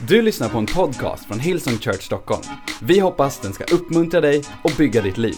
[0.00, 2.42] Du lyssnar på en podcast från Hillsong Church Stockholm.
[2.80, 5.36] Vi hoppas den ska uppmuntra dig och bygga ditt liv.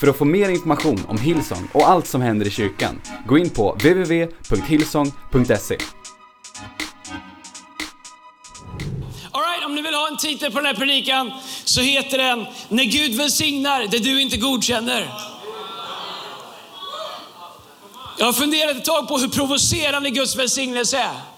[0.00, 3.50] För att få mer information om Hillsong och allt som händer i kyrkan, gå in
[3.50, 5.78] på www.hillsong.se.
[9.30, 11.32] Alright, om du vill ha en titel på den här predikan
[11.64, 15.08] så heter den När Gud välsignar det du inte godkänner.
[18.18, 21.37] Jag har funderat ett tag på hur provocerande Guds välsignelse är.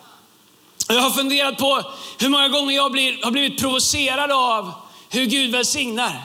[0.95, 1.83] Jag har funderat på
[2.19, 4.73] hur många gånger jag blir, har blivit provocerad av
[5.09, 6.23] hur Gud välsignar.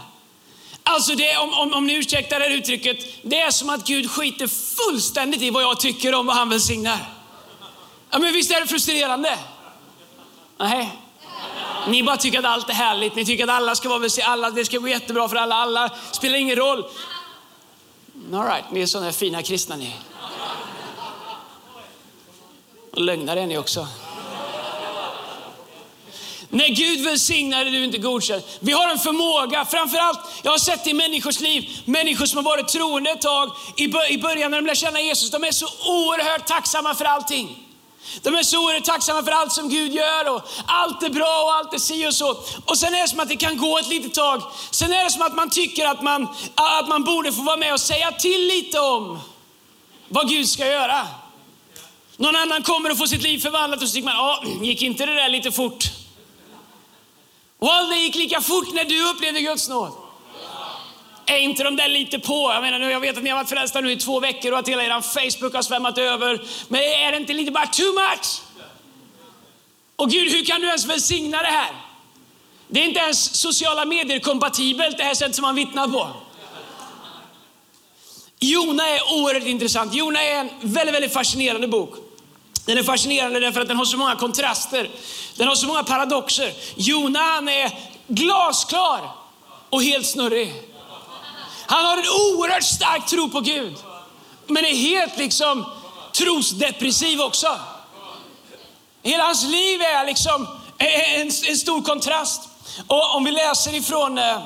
[0.84, 4.12] Alltså det, om, om, om ni ursäktar det här uttrycket, det är som att Gud
[4.12, 6.98] skiter fullständigt i vad jag tycker om vad han välsignar.
[8.09, 9.38] Ja, men visst är det frustrerande?
[10.58, 10.92] Nej.
[11.88, 14.66] Ni bara tycker att allt är härligt, ni tycker att alla ska vara välsignade, det
[14.66, 16.86] ska gå jättebra för alla, alla spelar ingen roll.
[18.34, 19.95] All right, ni är sådana fina kristna ni.
[22.92, 23.88] Och lögnare är ni också.
[26.55, 28.44] När Gud välsignar är du inte godkänd.
[28.59, 32.44] Vi har en förmåga, framförallt, jag har sett det i människors liv, människor som har
[32.44, 33.52] varit troende ett tag,
[34.09, 37.58] i början när de lär känna Jesus, de är så oerhört tacksamma för allting.
[38.22, 41.53] De är så oerhört tacksamma för allt som Gud gör och allt är bra och
[41.53, 42.38] allt är si och så.
[42.66, 44.42] Och sen är det som att det kan gå ett litet tag.
[44.72, 47.73] Sen är det som att man tycker att man, att man borde få vara med
[47.73, 49.20] och säga till lite om
[50.08, 51.08] vad Gud ska göra.
[52.17, 55.14] Någon annan kommer och får sitt liv förvandlat och så tycker man, gick inte det
[55.16, 55.92] där lite fort?
[57.59, 59.92] Och aldrig gick lika fort när du upplevde Guds nåd.
[61.25, 62.52] Är inte de där lite på?
[62.53, 64.59] Jag, menar, nu, jag vet att ni har varit frälsta nu i två veckor och
[64.59, 66.42] att hela er Facebook har svämmat över.
[66.67, 68.42] Men är det inte lite bara too much?
[69.95, 71.72] Och Gud, hur kan du ens välsigna det här?
[72.67, 76.09] Det är inte ens sociala medier kompatibelt det här sättet som man vittnar på.
[78.39, 79.94] Jona är oerhört intressant.
[79.94, 82.05] Jona är en väldigt, väldigt fascinerande bok.
[82.66, 84.89] Den är fascinerande därför att den har så många kontraster.
[85.35, 86.53] Den har så många paradoxer.
[86.75, 87.71] Jona han är
[88.08, 89.11] glasklar
[89.69, 90.53] och helt snurrig.
[91.66, 93.73] Han har en oerhört stark tro på Gud.
[94.48, 95.65] Men är helt liksom
[96.11, 97.59] trosdepressiv också.
[99.04, 102.42] Hela hans liv är liksom en, en stor kontrast.
[102.87, 104.39] Och om vi läser ifrån eh,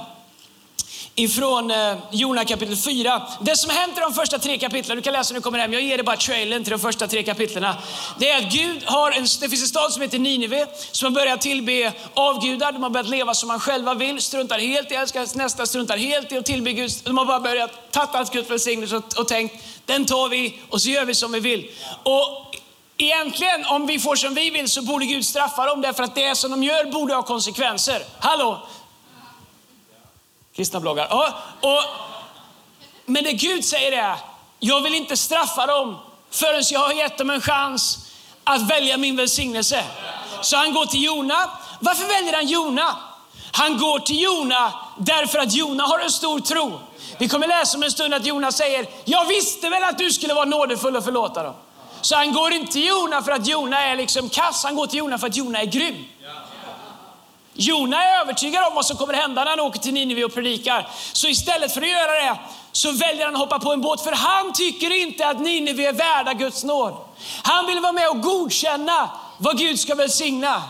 [1.20, 3.22] ifrån eh, Jona kapitel 4.
[3.42, 5.74] Det som hänt i de första tre kapitlen, du kan läsa när du kommer hem,
[5.74, 7.74] jag ger dig bara trailern till de första tre kapitlen.
[8.20, 11.22] Det är att Gud har en, det finns en stad som heter Nineve som har
[11.22, 15.38] börjat tillbe avgudar, de har börjat leva som man själva vill, struntar helt i älskar
[15.38, 16.92] nästa, struntar helt i att tillbe Gud.
[17.04, 20.82] De har bara börjat ta allt Guds välsignelse och, och tänkt, den tar vi och
[20.82, 21.70] så gör vi som vi vill.
[22.04, 22.50] Och
[23.02, 26.36] Egentligen, om vi får som vi vill så borde Gud straffa dem därför att det
[26.36, 28.04] som de gör borde ha konsekvenser.
[28.20, 28.68] Hallå,
[30.60, 31.08] Kristna bloggar.
[31.10, 31.84] Ja, och,
[33.06, 34.16] men det Gud säger är,
[34.60, 35.98] jag vill inte straffa dem
[36.32, 37.98] förrän jag har gett dem en chans
[38.44, 39.84] att välja min välsignelse.
[40.42, 41.50] Så han går till Jona.
[41.80, 42.96] Varför väljer han Jona?
[43.52, 46.80] Han går till Jona därför att Jona har en stor tro.
[47.18, 50.34] Vi kommer läsa om en stund att Jona säger, jag visste väl att du skulle
[50.34, 51.54] vara nådefull och förlåta dem.
[52.02, 55.00] Så han går inte till Jona för att Jona är liksom kass, han går till
[55.00, 56.06] Jona för att Jona är grym.
[57.54, 60.88] Jona är övertygad om vad som kommer hända när han åker till Nineve och predikar.
[61.14, 62.40] Så istället för att göra det
[62.72, 65.94] så väljer han att hoppa på en båt för han tycker inte att Nineve är
[65.94, 66.94] värda Guds nåd.
[67.44, 70.64] Han vill vara med och godkänna vad Gud ska välsigna.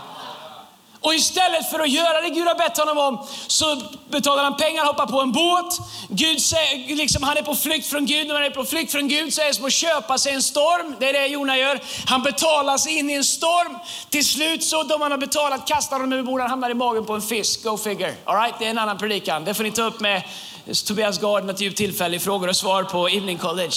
[1.01, 4.85] Och istället för att göra det Gud har bett honom om så betalar han pengar,
[4.85, 5.79] hoppar på en båt.
[6.09, 8.27] Gud säger, liksom, han är på flykt från Gud.
[8.27, 10.41] När han är på flykt från Gud så är det som att köpa sig en
[10.43, 10.95] storm.
[10.99, 11.81] Det är det Jona gör.
[12.05, 13.79] Han betalar sig in i en storm.
[14.09, 16.41] Till slut så då man har betalat kastar honom över bord.
[16.41, 17.63] Han hamnar i magen på en fisk.
[17.63, 18.13] Go figure.
[18.25, 19.43] All right, det är en annan predikan.
[19.43, 20.23] Det får ni ta upp med
[20.87, 23.75] Tobias Garden ett djupt tillfälle i frågor och svar på Evening College.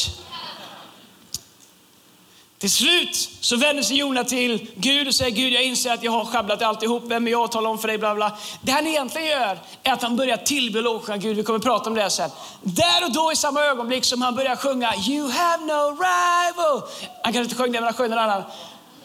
[2.63, 6.13] Till slut så vänder sig Jona till Gud och säger Gud jag inser att jag
[6.13, 7.99] har sjabblat alltihop, vem är jag att tala om för dig?
[7.99, 8.33] Bla bla.
[8.61, 10.83] Det han egentligen gör är att han börjar tillbe
[11.19, 12.31] Gud, vi kommer att prata om det sen.
[12.63, 16.83] Där och då i samma ögonblick som han börjar sjunga You have no rival.
[17.23, 18.43] Han kanske inte sjöng det men han sjöng någon annan.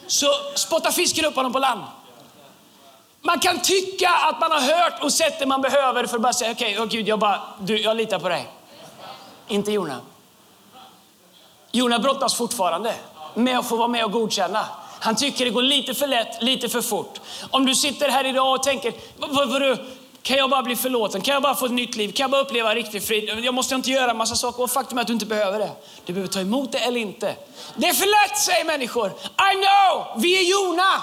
[0.07, 1.81] Så spottar fisken upp honom på land.
[3.21, 6.33] Man kan tycka att man har hört och sett det man behöver för att bara
[6.33, 8.47] säga okej, okay, oh Gud jag, bara, du, jag litar på dig.
[9.47, 9.99] Inte Jona.
[11.71, 12.93] Jona brottas fortfarande
[13.37, 14.65] med att få vara med och godkänna.
[14.99, 17.19] Han tycker det går lite för lätt, lite för fort.
[17.51, 18.93] Om du sitter här idag och tänker,
[20.21, 21.21] kan jag bara bli förlåten?
[21.21, 22.11] Kan jag bara få ett nytt liv?
[22.11, 23.29] Kan jag bara uppleva riktig frid?
[23.43, 24.63] Jag måste inte göra massa saker.
[24.63, 25.71] Och faktum är att du inte behöver det.
[26.05, 27.35] Du behöver ta emot det eller inte.
[27.75, 29.07] Det är för lätt, säger människor.
[29.07, 31.01] I know, vi är Jona.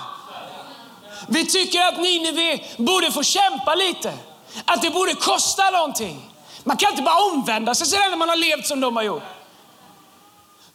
[1.28, 4.12] Vi tycker att Nineve borde få kämpa lite.
[4.64, 6.30] Att det borde kosta någonting.
[6.64, 9.22] Man kan inte bara omvända sig när man har levt som de har gjort.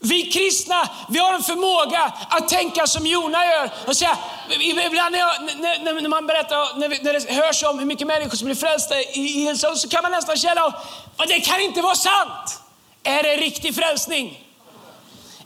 [0.01, 4.17] Vi kristna, vi har en förmåga att tänka som Jona gör och säga,
[4.59, 8.37] Ibland när, jag, när, när man berättar, när, när det hörs om hur mycket människor
[8.37, 10.61] som blir frälsta i Hillsong så kan man nästan känna
[11.17, 12.59] att det kan inte vara sant.
[13.03, 14.45] Är det riktig frälsning?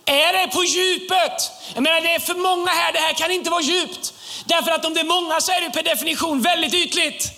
[0.06, 1.52] Är det på djupet?
[1.74, 4.14] Jag menar, det är för många här, det här kan inte vara djupt.
[4.46, 7.32] Därför att om det är många så är det per definition väldigt ytligt.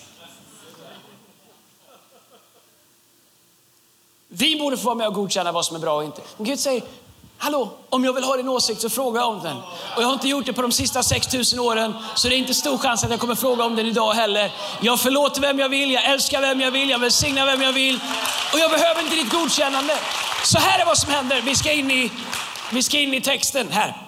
[4.28, 6.22] Vi borde få vara med och godkänna vad som är bra och inte.
[6.38, 6.84] Men Gud säger,
[7.38, 9.58] hallå, om jag vill ha din åsikt så fråga om den.
[9.96, 12.54] Och jag har inte gjort det på de sista 6000 åren, så det är inte
[12.54, 14.52] stor chans att jag kommer fråga om den idag heller.
[14.82, 18.00] Jag förlåter vem jag vill, jag älskar vem jag vill, jag välsignar vem jag vill.
[18.54, 19.94] Och jag behöver inte ditt godkännande.
[20.44, 21.42] Så här är vad som händer.
[21.42, 22.12] Vi ska in i,
[22.72, 24.02] vi ska in i texten här.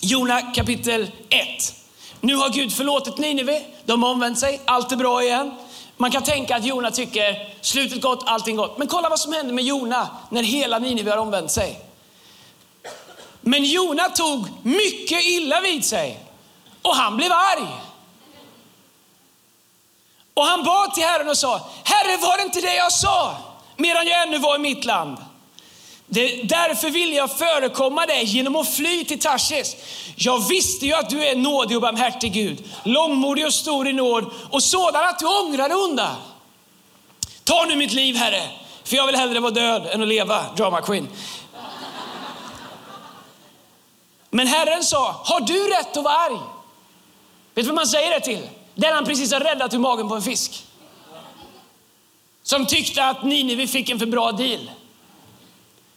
[0.00, 1.74] Jona kapitel 1.
[2.20, 5.54] Nu har Gud förlåtit Nineve, de har omvänt sig, allt är bra igen.
[5.96, 8.78] Man kan tänka att Jona tycker slutet gott, allting gott.
[8.78, 11.91] Men kolla vad som händer med Jona när hela Nineve har omvänt sig.
[13.42, 16.20] Men Jona tog mycket illa vid sig
[16.82, 17.68] och han blev arg.
[20.34, 23.36] Och han bad till Herren och sa, Herre var det inte det jag sa
[23.76, 25.16] medan jag ännu var i mitt land?
[26.06, 29.76] Det, därför vill jag förekomma dig genom att fly till Tarsis.
[30.16, 34.30] Jag visste ju att du är nådig och barmhärtig Gud, långmodig och stor i nåd
[34.50, 36.16] och sådan att du ångrar det onda.
[37.44, 38.42] Ta nu mitt liv Herre,
[38.84, 41.08] för jag vill hellre vara död än att leva, drama queen.
[44.34, 46.38] Men Herren sa, har du rätt att vara arg?
[47.54, 48.48] Vet du vad man säger det till?
[48.74, 50.64] Den han precis har räddat ur magen på en fisk.
[52.42, 54.70] Som tyckte att Nineve fick en för bra deal.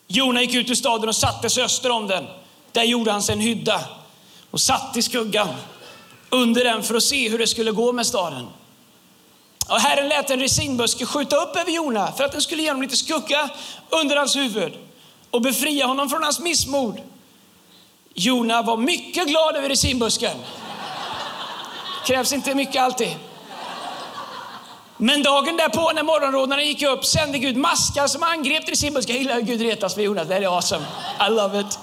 [0.08, 2.28] Jona gick ut ur staden och satte sig öster om den.
[2.72, 3.82] Där gjorde han sig en hydda
[4.52, 5.50] och satt i skuggan
[6.30, 8.48] under den för att se hur det skulle gå med staden.
[9.70, 12.82] Och Herren lät en resinbuske skjuta upp över Jona för att den skulle ge honom
[12.82, 13.50] lite skugga
[13.90, 14.74] under hans huvud
[15.32, 17.02] och befria honom från hans missmod.
[18.18, 20.38] Jona var mycket glad över resinbusken.
[22.06, 23.16] Krävs inte mycket alltid.
[24.98, 29.16] Men dagen därpå när morgonrådnaden gick upp sände Gud maskar som angrep resinbusken.
[29.16, 30.28] Jag gillar hur Gud retas för Jonas.
[30.28, 30.86] Det är awesome.
[31.28, 31.80] I love it.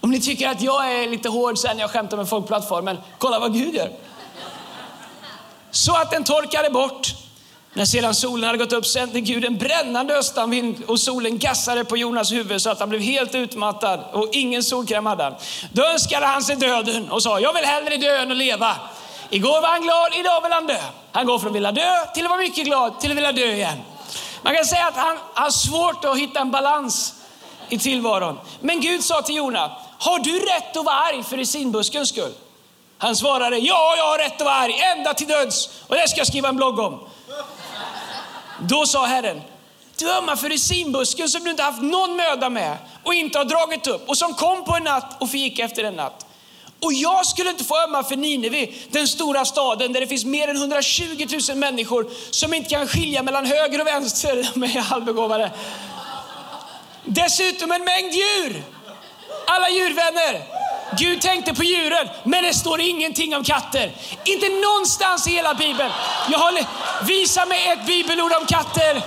[0.00, 3.38] Om ni tycker att jag är lite hård sen när jag skämtar med folkplattformen, kolla
[3.38, 3.90] vad Gud gör.
[5.70, 7.14] Så att den torkade bort.
[7.76, 11.96] När sedan solen hade gått upp sände Gud en brännande östanvind och solen gassade på
[11.96, 15.34] Jonas huvud så att han blev helt utmattad och ingen solkräm hade han.
[15.72, 18.76] Då önskade han sig döden och sa, jag vill hellre dö än att leva.
[19.30, 20.78] Igår var han glad, idag vill han dö.
[21.12, 23.52] Han går från att vilja dö till att vara mycket glad till att vilja dö
[23.52, 23.78] igen.
[24.42, 27.14] Man kan säga att han har svårt att hitta en balans
[27.68, 28.38] i tillvaron.
[28.60, 32.32] Men Gud sa till Jona, har du rätt att vara arg för resinbuskens skull?
[32.98, 35.68] Han svarade, ja, jag har rätt att vara arg, ända till döds.
[35.86, 37.00] Och det ska jag skriva en blogg om.
[38.68, 39.42] Då sa Herren,
[39.98, 43.86] du ömmar för resinbusken som du inte haft någon möda med och inte har dragit
[43.86, 46.26] upp och som kom på en natt och fick efter en natt.
[46.80, 50.48] Och jag skulle inte få ömma för Nineve, den stora staden där det finns mer
[50.48, 54.50] än 120 000 människor som inte kan skilja mellan höger och vänster.
[54.54, 55.50] De är halvbegåvade.
[57.04, 58.62] Dessutom en mängd djur.
[59.46, 60.63] Alla djurvänner.
[60.98, 63.92] Gud tänkte på djuren, men det står ingenting om katter.
[64.24, 65.90] Inte någonstans i hela Bibeln.
[66.30, 66.52] Jag har,
[67.06, 69.02] visa mig ett bibelord om katter.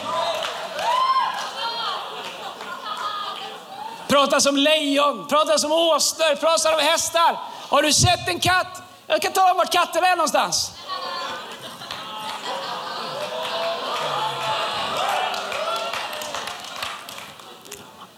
[4.08, 7.40] Pratas om lejon, pratas om åsnor, pratas om hästar.
[7.70, 8.84] Har du sett en katt?
[9.08, 10.72] Jag kan tala om vart katten är någonstans.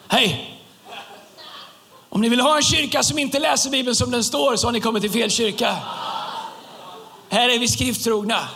[0.07, 0.48] Hej!
[2.19, 4.71] Om ni vill ha en kyrka som inte läser Bibeln som den står så har
[4.71, 5.77] ni kommit till fel kyrka.
[7.29, 8.47] Här är vi skrifttrogna.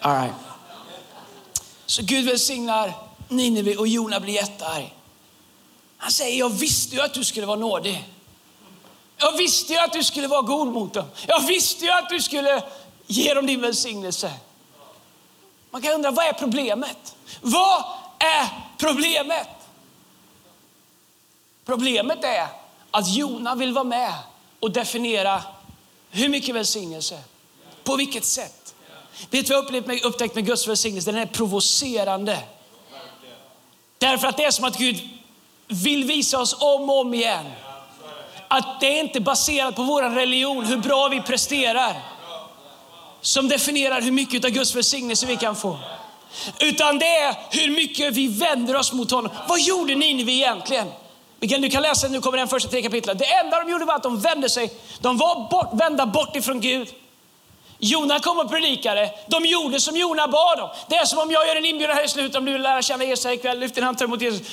[0.00, 0.34] All right.
[1.86, 2.92] Så Gud välsignar
[3.28, 4.94] Nineve och Jona blir jättearg.
[5.96, 8.08] Han säger, jag visste ju att du skulle vara nådig.
[9.16, 11.06] Jag visste ju att du skulle vara god mot dem.
[11.26, 12.62] Jag visste ju att du skulle
[13.06, 14.32] ge dem din välsignelse.
[15.70, 17.16] Man kan undra, vad är problemet?
[17.40, 17.84] Vad
[18.18, 18.48] är
[18.78, 19.48] problemet?
[21.64, 22.46] Problemet är
[22.90, 24.14] att Jona vill vara med
[24.60, 25.42] och definiera
[26.10, 27.18] hur mycket välsignelse,
[27.84, 28.74] på vilket sätt.
[29.30, 31.12] Vet du vad jag upptäckt med Guds välsignelse?
[31.12, 32.38] Den är provocerande.
[33.98, 35.08] Därför att det är som att Gud
[35.68, 37.46] vill visa oss om och om igen
[38.48, 42.02] att det är inte baserat på vår religion, hur bra vi presterar,
[43.20, 45.78] som definierar hur mycket av Guds välsignelse vi kan få.
[46.60, 49.32] Utan det är hur mycket vi vänder oss mot honom.
[49.48, 50.88] Vad gjorde ni egentligen?
[51.40, 53.18] Du kan läsa, nu kommer den första tre kapitlen.
[53.18, 56.60] Det enda de gjorde var att de vände sig, de var bort, vända bort ifrån
[56.60, 56.88] Gud.
[57.78, 59.10] Jona kom och predikade.
[59.26, 60.70] De gjorde som Jona bad dem.
[60.88, 62.82] Det är som om jag gör en inbjudan här i slutet om du vill lära
[62.82, 63.58] känna Jesus här ikväll.
[63.58, 64.46] Lyft din hand och mot Jesus.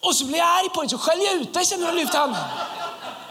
[0.00, 1.92] Och så blir jag arg på dig, så skäller jag ut dig sen när du
[1.92, 2.42] har lyft handen.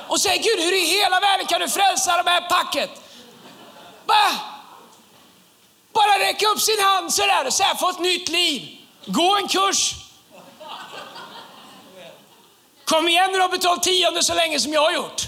[0.07, 2.89] och säger Gud, hur i hela världen kan du frälsa de här packet?
[4.05, 4.31] Va?
[5.93, 8.77] Bara räcka upp sin hand sådär och säga, få ett nytt liv.
[9.05, 10.02] Gå en kurs.
[12.85, 15.27] Kom igen nu och betalat tionde så länge som jag har gjort.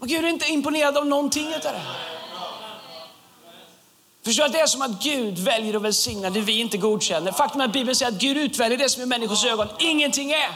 [0.00, 1.82] Och Gud är inte imponerad av någonting av det.
[4.24, 7.32] Förstår att det är som att Gud väljer att välsigna det vi inte godkänner.
[7.32, 10.50] Faktum är att Bibeln säger att Gud utväljer det som i människors ögon ingenting är.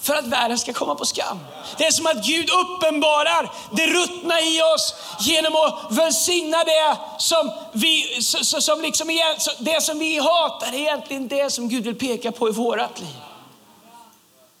[0.00, 1.38] För att världen ska komma på skam.
[1.78, 7.52] Det är som att Gud uppenbarar det ruttna i oss genom att välsigna det som
[7.72, 9.20] vi, som liksom,
[9.58, 10.66] det som vi hatar.
[10.66, 13.27] är egentligen det som Gud vill peka på i vårt liv.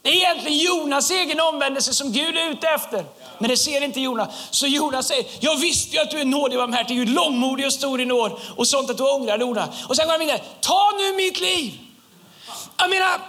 [0.02, 3.04] Det är egentligen Jonas egen omvändelse som Gud är ute efter.
[3.38, 4.28] Men det ser inte Jonas.
[4.50, 7.72] Så Jonas säger, jag visste ju att du är nådig och barmhärtig, Gud, långmodig och
[7.72, 9.68] stor i nåd och sånt att du ångrar Jonas.
[9.88, 11.72] Och sen går han vidare, ta nu mitt liv.
[12.76, 13.20] Jag menar,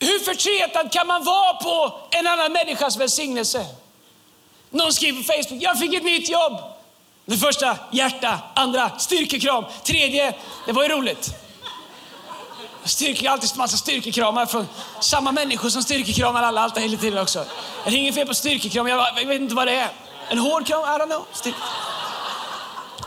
[0.00, 3.66] hur förtretad kan man vara på en annan människas välsignelse?
[4.70, 6.58] Någon skriver på Facebook, jag fick ett nytt jobb.
[7.26, 8.38] Det första, hjärta.
[8.54, 9.64] Andra, styrkekram.
[9.84, 10.34] Tredje,
[10.66, 11.43] det var ju roligt.
[12.84, 14.68] Styrke, alltid massa styrkekramar från
[15.00, 17.44] samma människor som styrkekramar alla allt hela tiden också.
[17.84, 19.90] Det är inget fel på styrkekram, jag, jag, vet inte vad det är.
[20.28, 20.80] En hård kram?
[20.80, 21.26] I don't know.
[21.32, 21.54] Styr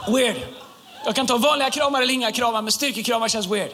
[0.07, 0.38] weird.
[1.05, 3.72] Jag kan ta vanliga kramar eller inga kramar, men styrkekramar känns weird.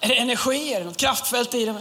[0.00, 0.72] Är det energi?
[0.74, 1.80] Är det något kraftfält i det?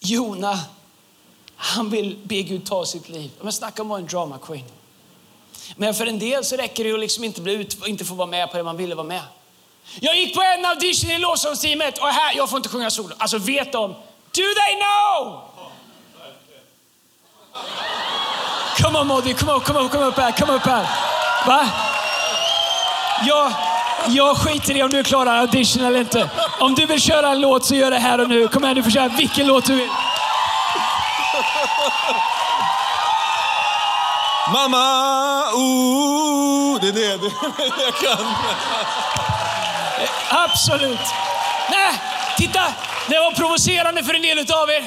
[0.00, 0.58] Jona
[1.66, 3.30] han vill be Gud ta sitt liv.
[3.40, 4.64] Men snacka om att vara en drama queen.
[5.76, 8.26] Men för en del så räcker det att liksom inte, bli ut, inte få vara
[8.26, 9.22] med på det man ville vara med.
[10.00, 13.14] Jag gick på en audition i lovsångsteamet och här, jag får inte sjunga solo.
[13.18, 13.90] Alltså vet de?
[13.90, 15.40] Do they know?
[18.82, 20.86] Come on Modi, kom, kom, kom upp här, kom upp här.
[21.46, 21.68] Va?
[23.26, 23.52] Jag,
[24.08, 26.30] jag skiter i om du klarar audition eller inte.
[26.60, 28.48] Om du vill köra en låt så gör det här och nu.
[28.48, 29.90] Kom igen, du får köra vilken låt du vill.
[34.52, 36.80] Mamma, ooh.
[36.80, 38.26] det är det, det är det jag kan.
[40.00, 41.00] Eh, absolut.
[41.70, 42.00] Nej,
[42.36, 42.62] titta,
[43.08, 44.84] det var provocerande för en del av er.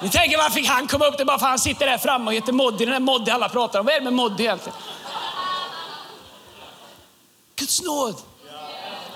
[0.00, 1.18] Ni tänker varför fick han komma upp?
[1.18, 3.80] Det bara för han sitter där framme och heter Moddy, den där Moddy alla pratar
[3.80, 3.86] om.
[3.86, 4.78] Vad är det med Moddy egentligen?
[7.56, 8.14] Guds nåd.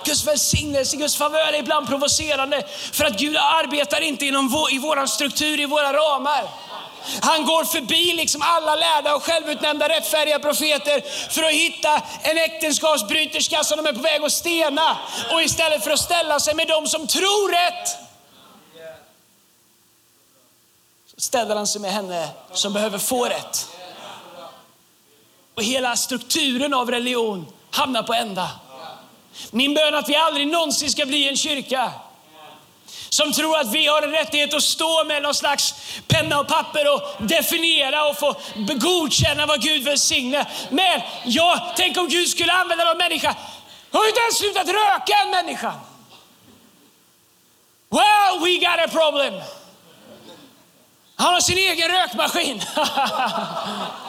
[0.05, 4.79] Guds välsignelse, Guds favör är ibland provocerande för att Gud arbetar inte inom vår, i
[4.79, 6.49] vår struktur, i våra ramar.
[7.21, 13.65] Han går förbi liksom alla lärda och självutnämnda rättfärdiga profeter för att hitta en äktenskapsbryterska
[13.65, 14.97] som de är på väg att stena.
[15.33, 17.97] Och istället för att ställa sig med dem som tror rätt,
[21.17, 23.69] ställer han sig med henne som behöver få rätt.
[25.55, 28.51] Och hela strukturen av religion hamnar på ända.
[29.51, 31.93] Min bön är att vi aldrig någonsin ska bli en kyrka
[33.09, 35.75] som tror att vi har en rättighet att stå med någon slags
[36.09, 40.49] penna och papper och definiera och få godkänna vad Gud välsignar.
[40.71, 43.37] Men ja, tänk om Gud skulle använda någon människa.
[43.93, 45.75] Har inte ens slutat röka en människa.
[47.91, 49.43] Well, we got a problem.
[51.17, 52.63] Han har sin egen rökmaskin.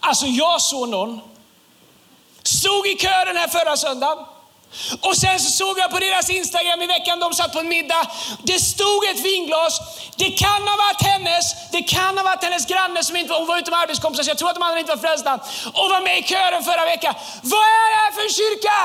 [0.00, 1.20] Alltså jag såg någon,
[2.42, 4.24] stod i kö den här förra söndagen.
[5.00, 8.06] Och sen så såg jag på deras Instagram i veckan, de satt på en middag.
[8.42, 9.80] Det stod ett vinglas.
[10.16, 13.48] Det kan ha varit hennes, det kan ha varit hennes granne som inte var, hon
[13.48, 15.34] var ute med arbetskompisar, så jag tror att de andra inte var frälsta.
[15.64, 17.14] Och var med i kören förra veckan.
[17.42, 18.78] Vad är det här för kyrka?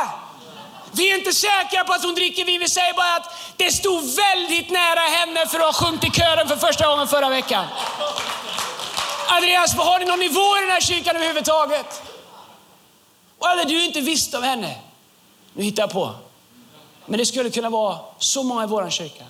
[0.91, 3.27] Vi är inte säkra på att hon dricker vin, vi säger bara att
[3.57, 7.29] det stod väldigt nära henne för att ha sjungit i kören för första gången förra
[7.29, 7.65] veckan.
[9.35, 12.01] Andreas, har ni någon nivå i den här kyrkan överhuvudtaget?
[13.39, 14.75] Och alla, du inte visste om henne.
[15.53, 16.15] Nu hittar jag på.
[17.05, 19.23] Men det skulle kunna vara så många i vår kyrka.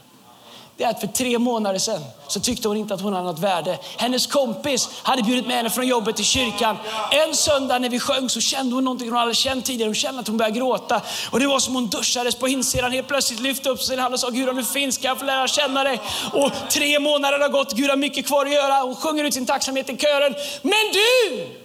[0.77, 3.39] Det är att för tre månader sedan så tyckte hon inte att hon hade något
[3.39, 3.79] värde.
[3.97, 6.77] Hennes kompis hade bjudit med henne från jobbet till kyrkan.
[7.11, 9.87] En söndag när vi sjöng så kände hon någonting hon aldrig känt tidigare.
[9.87, 11.01] Hon kände att hon började gråta.
[11.31, 12.91] Och det var som hon duschades på insidan.
[12.91, 15.25] Helt plötsligt lyfte upp sin hand och sa, Gud om du finns kan jag få
[15.25, 15.99] lära känna dig.
[16.33, 18.81] Och tre månader har gått, Gud har mycket kvar att göra.
[18.81, 20.35] Hon sjunger ut sin tacksamhet i kören.
[20.61, 21.62] Men du!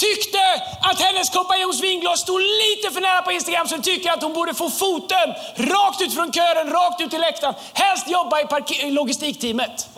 [0.00, 0.42] Tyckte
[0.80, 4.54] att hennes kompanjons vinglas stod lite för nära på Instagram så tycker att hon borde
[4.54, 7.54] få foten rakt ut från kören, rakt ut till läktaren.
[7.72, 9.88] Helst jobba i logistikteamet.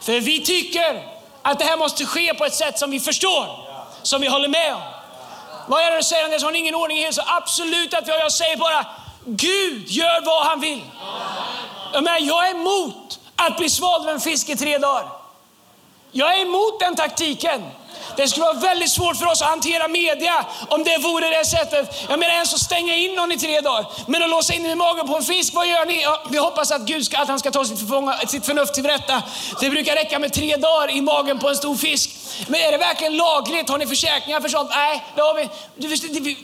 [0.00, 1.08] För vi tycker
[1.42, 3.46] att det här måste ske på ett sätt som vi förstår,
[4.02, 4.82] som vi håller med om.
[5.66, 6.42] Vad är det du säger Anders?
[6.42, 7.24] Har ni ingen ordning i huset?
[7.26, 8.18] Absolut att vi har.
[8.18, 8.86] Jag säger bara,
[9.24, 10.80] Gud gör vad han vill.
[11.92, 15.08] Jag, menar, jag är emot att bli svald med en fisk i tre dagar.
[16.12, 17.62] Jag är emot den taktiken.
[18.16, 22.04] Det skulle vara väldigt svårt för oss att hantera media om det vore det sättet.
[22.08, 23.86] Jag menar ens att stänga in någon i tre dagar.
[24.06, 26.02] Men att låsa in i magen på en fisk, vad gör ni?
[26.02, 28.86] Ja, vi hoppas att Gud ska, att han ska ta sitt, förfånga, sitt förnuft till
[28.86, 29.22] rätta.
[29.60, 32.10] Det brukar räcka med tre dagar i magen på en stor fisk.
[32.46, 33.68] Men är det verkligen lagligt?
[33.68, 34.70] Har ni försäkringar för sånt?
[34.70, 35.48] Nej, det har vi.
[35.76, 36.36] Du, det, det,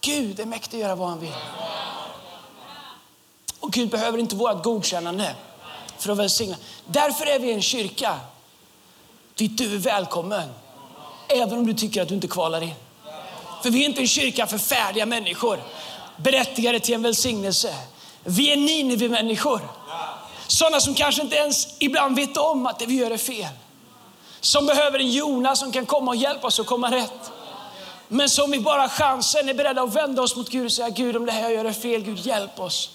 [0.00, 1.32] Gud är mäktig att göra vad han vill.
[3.60, 5.34] Och Gud behöver inte vårt godkännande
[6.02, 6.56] för att välsigna.
[6.86, 8.20] Därför är vi en kyrka
[9.34, 10.48] dit du är välkommen.
[11.28, 12.74] Även om du tycker att du inte kvalar in.
[13.62, 15.62] För vi är inte en kyrka för färdiga människor,
[16.16, 17.74] berättigade till en välsignelse.
[18.24, 19.60] Vi är Nineve-människor.
[20.46, 23.48] Sådana som kanske inte ens ibland vet om att det vi gör är fel.
[24.40, 27.30] Som behöver en Jonas som kan komma och hjälpa oss att komma rätt.
[28.08, 31.16] Men som vi bara chansen är beredda att vända oss mot Gud och säga Gud
[31.16, 32.90] om det här jag gör är fel, Gud hjälp oss.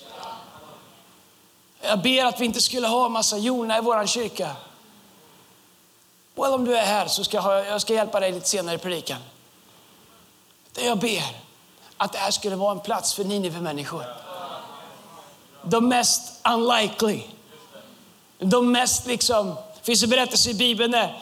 [1.88, 4.56] Jag ber att vi inte skulle ha en massa Jona i vår kyrka.
[6.36, 8.78] Well, om du är här så ska jag, jag ska hjälpa dig lite senare i
[8.78, 9.18] predikan.
[10.72, 11.24] Det jag ber
[11.98, 14.04] att det här skulle vara en plats för Nineve-människor.
[15.64, 17.22] De mest unlikely.
[18.40, 21.20] De mest liksom, det finns en berättelse i Bibeln där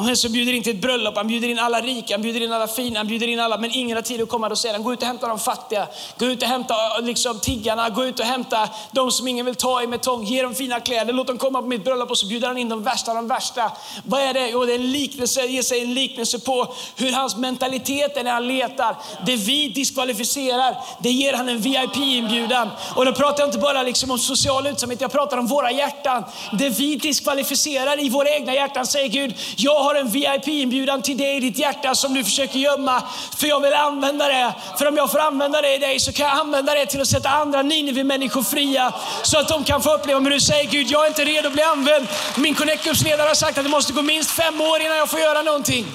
[0.00, 2.40] och han så bjuder in till ett bröllop, han bjuder in alla rika, han bjuder
[2.40, 4.48] in alla fina, han bjuder in alla, men ingen har tid att komma.
[4.48, 5.88] Då säger han, gå ut och hämta de fattiga,
[6.18, 9.54] gå ut och hämta eh, liksom, tiggarna, gå ut och hämta de som ingen vill
[9.54, 12.18] ta i med tång, ge dem fina kläder, låt dem komma på mitt bröllop och
[12.18, 13.72] så bjuder han in de värsta de värsta.
[14.04, 14.48] Vad är det?
[14.48, 18.32] Jo, det är en liknelse, ger sig en liknelse på hur hans mentalitet är när
[18.32, 18.96] han letar.
[19.26, 22.68] Det vi diskvalificerar, det ger han en VIP-inbjudan.
[22.96, 26.24] Och då pratar jag inte bara liksom om social utsamhet, jag pratar om våra hjärtan.
[26.58, 31.36] Det vi diskvalificerar i våra egna hjärtan säger Gud, jag har en VIP-inbjudan till dig
[31.36, 33.02] i ditt hjärta som du försöker gömma.
[33.36, 34.54] För jag vill använda det.
[34.78, 37.08] För om jag får använda det i dig så kan jag använda det till att
[37.08, 38.94] sätta andra Nineve-människor fria.
[39.22, 41.52] Så att de kan få uppleva, men du säger Gud, jag är inte redo att
[41.52, 42.08] bli använd.
[42.36, 45.10] Min Connect Groups ledare har sagt att det måste gå minst fem år innan jag
[45.10, 45.86] får göra någonting.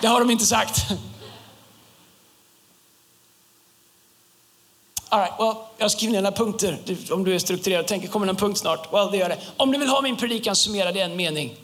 [0.00, 0.76] Det har de inte sagt.
[5.08, 6.78] All right, well, jag skriver ner några punkter.
[7.10, 8.92] Om du är strukturerad och tänker, kommer en punkt snart?
[8.92, 9.38] Well, det gör det.
[9.56, 11.54] Om du vill ha min predikan summerad i en mening,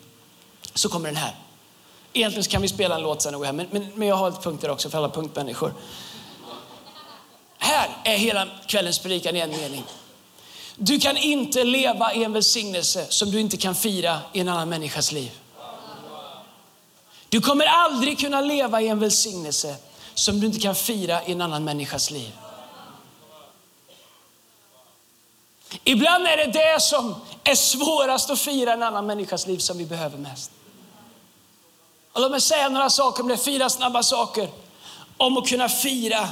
[0.74, 1.34] så kommer den här.
[2.12, 4.28] Egentligen kan vi spela en låt sen och gå hem, men, men, men jag har
[4.28, 5.74] ett punkter också för alla punktmänniskor.
[7.58, 9.84] Här är hela kvällens predikan i en mening.
[10.76, 14.68] Du kan inte leva i en välsignelse som du inte kan fira i en annan
[14.68, 15.30] människas liv.
[17.28, 19.76] Du kommer aldrig kunna leva i en välsignelse
[20.14, 22.32] som du inte kan fira i en annan människas liv.
[25.84, 29.78] Ibland är det det som är svårast att fira i en annan människas liv som
[29.78, 30.50] vi behöver mest.
[32.18, 34.48] Och låt mig säga några saker om det, fyra snabba saker.
[35.16, 36.28] Om att kunna fira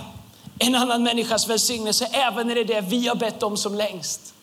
[0.59, 4.35] en annan människas välsignelse, även när det är det vi har bett om som längst.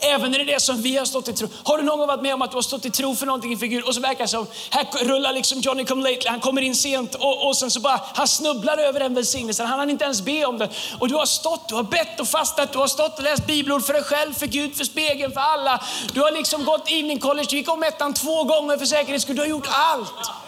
[0.00, 1.48] Även när det är det som vi har stått i tro.
[1.64, 3.52] Har du någon gång varit med om att du har stått i tro för någonting
[3.52, 6.62] inför Gud och så verkar det som, här rullar liksom Johnny come lately, han kommer
[6.62, 10.04] in sent och, och sen så bara, han snubblar över den välsignelsen, han hann inte
[10.04, 10.68] ens be om det.
[10.98, 13.84] Och du har stått, du har bett och fastat, du har stått och läst bibelord
[13.84, 15.82] för dig själv, för Gud, för spegeln, för alla.
[16.12, 19.24] Du har liksom gått in i college, du gick om ettan två gånger för säkerhets
[19.24, 20.43] skull, du har gjort allt.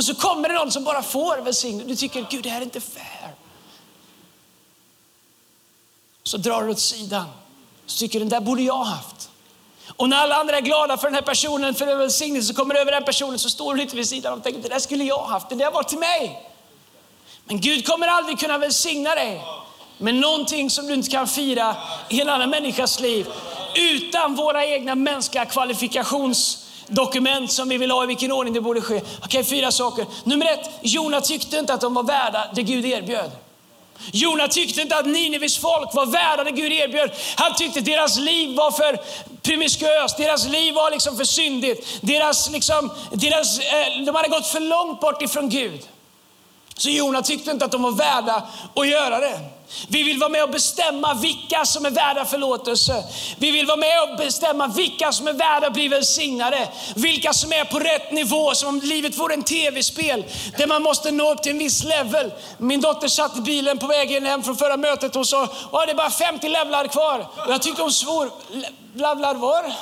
[0.00, 1.88] Och så kommer det någon som bara får välsignelse.
[1.88, 3.34] Du tycker, Gud det här är inte fair.
[6.22, 7.24] Så drar du åt sidan.
[7.86, 9.30] Så tycker den där borde jag haft.
[9.96, 12.80] Och när alla andra är glada för den här personen, för välsignelse, så kommer du
[12.80, 15.22] över den personen så står du lite vid sidan och tänker, det där skulle jag
[15.22, 16.48] haft, det där var till mig.
[17.44, 19.42] Men Gud kommer aldrig kunna välsigna dig
[19.98, 21.76] med någonting som du inte kan fira
[22.08, 23.26] i en annan människas liv
[23.74, 28.80] utan våra egna mänskliga kvalifikations dokument som vi vill ha i vilken ordning det borde
[28.80, 28.96] ske.
[28.96, 30.06] Okej, okay, fyra saker.
[30.24, 33.30] Nummer ett, Jona tyckte inte att de var värda det Gud erbjöd.
[34.12, 37.10] Jona tyckte inte att Nineves folk var värda det Gud erbjöd.
[37.36, 39.00] Han tyckte att deras liv var för
[39.42, 41.98] promiskuöst, deras liv var liksom för syndigt.
[42.00, 45.80] Deras, liksom, deras, eh, de hade gått för långt bort ifrån Gud.
[46.76, 48.42] Så Jona tyckte inte att de var värda
[48.74, 49.40] att göra det.
[49.88, 53.04] Vi vill vara med och bestämma vilka som är värda förlåtelse.
[53.38, 56.68] Vi vill vara med och bestämma vilka som är värda att bli välsignade.
[56.94, 60.24] Vilka som är på rätt nivå, som om livet vore en tv-spel
[60.58, 62.32] där man måste nå upp till en viss level.
[62.58, 65.92] Min dotter satt i bilen på vägen hem från förra mötet och sa, att det
[65.92, 67.18] är bara 50 levlar kvar.
[67.18, 68.30] Och jag tyckte hon svor.
[68.94, 69.72] Levlar var?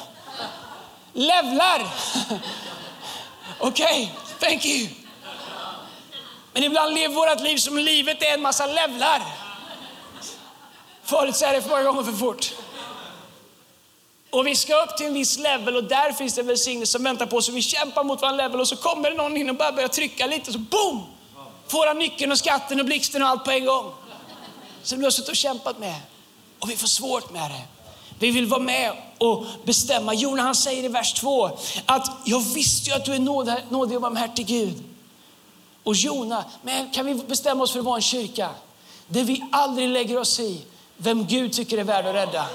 [1.12, 1.86] Levlar?
[3.58, 4.88] Okej, okay, thank you.
[6.52, 9.47] Men ibland lever vårt liv som livet är en massa levlar.
[11.08, 12.54] Förut säger det för många gånger för fort.
[14.30, 17.26] Och vi ska upp till en viss level och där finns det välsignelse som väntar
[17.26, 17.48] på oss.
[17.48, 20.26] vi kämpar mot vår level och så kommer det någon in och bara börjar trycka
[20.26, 21.02] lite så boom!
[21.68, 23.92] Får han nyckeln och skatten och blixten och allt på en gång.
[24.82, 25.94] Som du har suttit och kämpat med.
[26.58, 27.62] Och vi får svårt med det.
[28.18, 30.14] Vi vill vara med och bestämma.
[30.14, 31.50] Jona han säger i vers 2
[31.86, 33.18] att jag visste ju att du är
[33.70, 34.84] nådig och barmhärtig Gud.
[35.82, 38.50] Och Jona, men kan vi bestämma oss för att vara en kyrka
[39.06, 40.64] Det vi aldrig lägger oss i
[40.98, 42.46] vem Gud tycker är värd att rädda?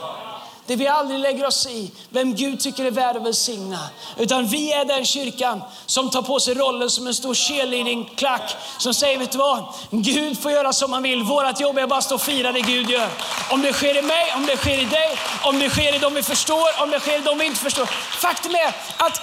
[0.65, 3.89] Det vi aldrig lägger oss i vem Gud tycker är värd att välsigna.
[4.17, 8.93] Utan vi är den kyrkan som tar på sig rollen som en stor cheerleading-klack som
[8.93, 9.63] säger, vet du vad?
[9.91, 11.23] Gud får göra som han vill.
[11.23, 13.09] Vårt jobb är bara att stå och fira det Gud gör.
[13.51, 16.13] Om det sker i mig, om det sker i dig, om det sker i dem
[16.13, 17.85] vi förstår, om det sker i dem vi inte förstår.
[18.21, 19.21] Faktum är att,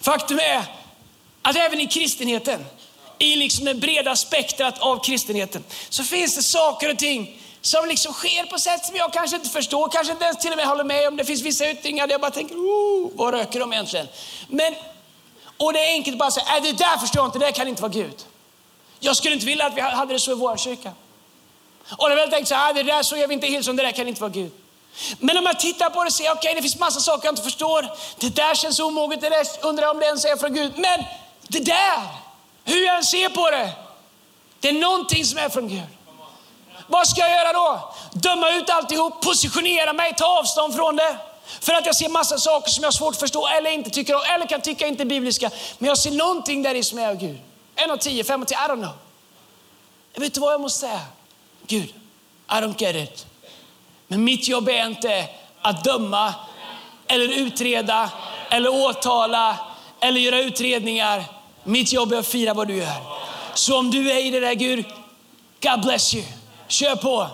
[0.00, 0.62] faktum är
[1.42, 2.64] att även i kristenheten,
[3.18, 8.12] i liksom det breda spektrat av kristenheten, så finns det saker och ting som liksom
[8.12, 10.84] sker på sätt som jag kanske inte förstår, kanske inte ens till och med håller
[10.84, 11.16] med om.
[11.16, 14.08] Det finns vissa yttringar där jag bara tänker, oh, vad röker de egentligen?
[14.48, 14.74] Men,
[15.56, 17.68] och det är enkelt att bara säga, äh, det där förstår jag inte, det kan
[17.68, 18.24] inte vara Gud.
[19.00, 20.92] Jag skulle inte vilja att vi hade det så i vår kyrka.
[21.96, 23.82] Och när jag tänkt så här, äh, det där så gör vi inte Hillsong, det
[23.82, 24.52] där kan inte vara Gud.
[25.18, 27.32] Men om jag tittar på det och ser, okej okay, det finns massa saker jag
[27.32, 27.88] inte förstår.
[28.18, 30.72] Det där känns omoget, det där undrar jag om det ens är från Gud.
[30.76, 31.04] Men
[31.48, 32.02] det där,
[32.66, 33.72] hur jag än ser på det,
[34.60, 35.82] det är någonting som är från Gud.
[36.86, 37.94] Vad ska jag göra då?
[38.12, 41.16] Döma ut alltihop, positionera mig, ta avstånd från det.
[41.60, 44.14] För att jag ser massa saker som jag har svårt att förstå eller inte tycker
[44.14, 45.50] om, eller kan tycka inte är bibliska.
[45.78, 47.38] Men jag ser någonting där i som är av Gud.
[47.74, 48.94] En av tio, fem av tio, I don't know.
[50.12, 51.00] Jag vet du vad jag måste säga?
[51.66, 51.94] Gud,
[52.48, 53.26] I don't get it.
[54.06, 55.28] Men mitt jobb är inte
[55.62, 56.34] att döma
[57.06, 58.10] eller utreda
[58.50, 59.56] eller åtala
[60.00, 61.24] eller göra utredningar.
[61.66, 62.96] Mitt jobb är att fira vad du gör.
[63.54, 64.84] Så om du är i det där Gud,
[65.62, 66.24] God bless you.
[66.68, 67.26] Kör på.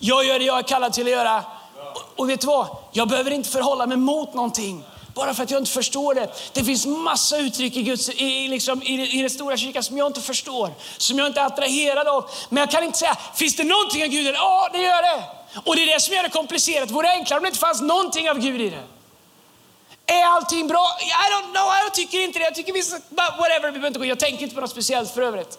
[0.00, 1.44] Jag gör det jag är kallad till att göra.
[1.94, 2.66] Och och vet du vad?
[2.92, 6.28] Jag behöver inte förhålla mig mot någonting bara för att jag inte förstår det.
[6.52, 10.06] Det finns massa uttryck i, Guds, i, liksom, i, i den stora kyrkan som jag
[10.06, 12.30] inte förstår, som jag inte är attraherad av.
[12.48, 14.36] Men jag kan inte säga, finns det någonting av Gud i det?
[14.36, 15.24] Ja, det gör det.
[15.64, 16.88] Och det är det som gör det komplicerat.
[16.88, 18.82] Det vore enklare om det inte fanns någonting av Gud i det.
[20.10, 20.86] Är allting bra?
[21.00, 22.44] I don't know, jag tycker inte det.
[22.44, 24.04] Jag tycker vissa, whatever, vi behöver inte gå.
[24.04, 25.58] Jag tänker inte på något speciellt för övrigt.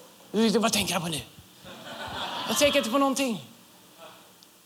[0.60, 1.22] Vad tänker han på nu?
[2.48, 3.46] Jag tänker inte på någonting.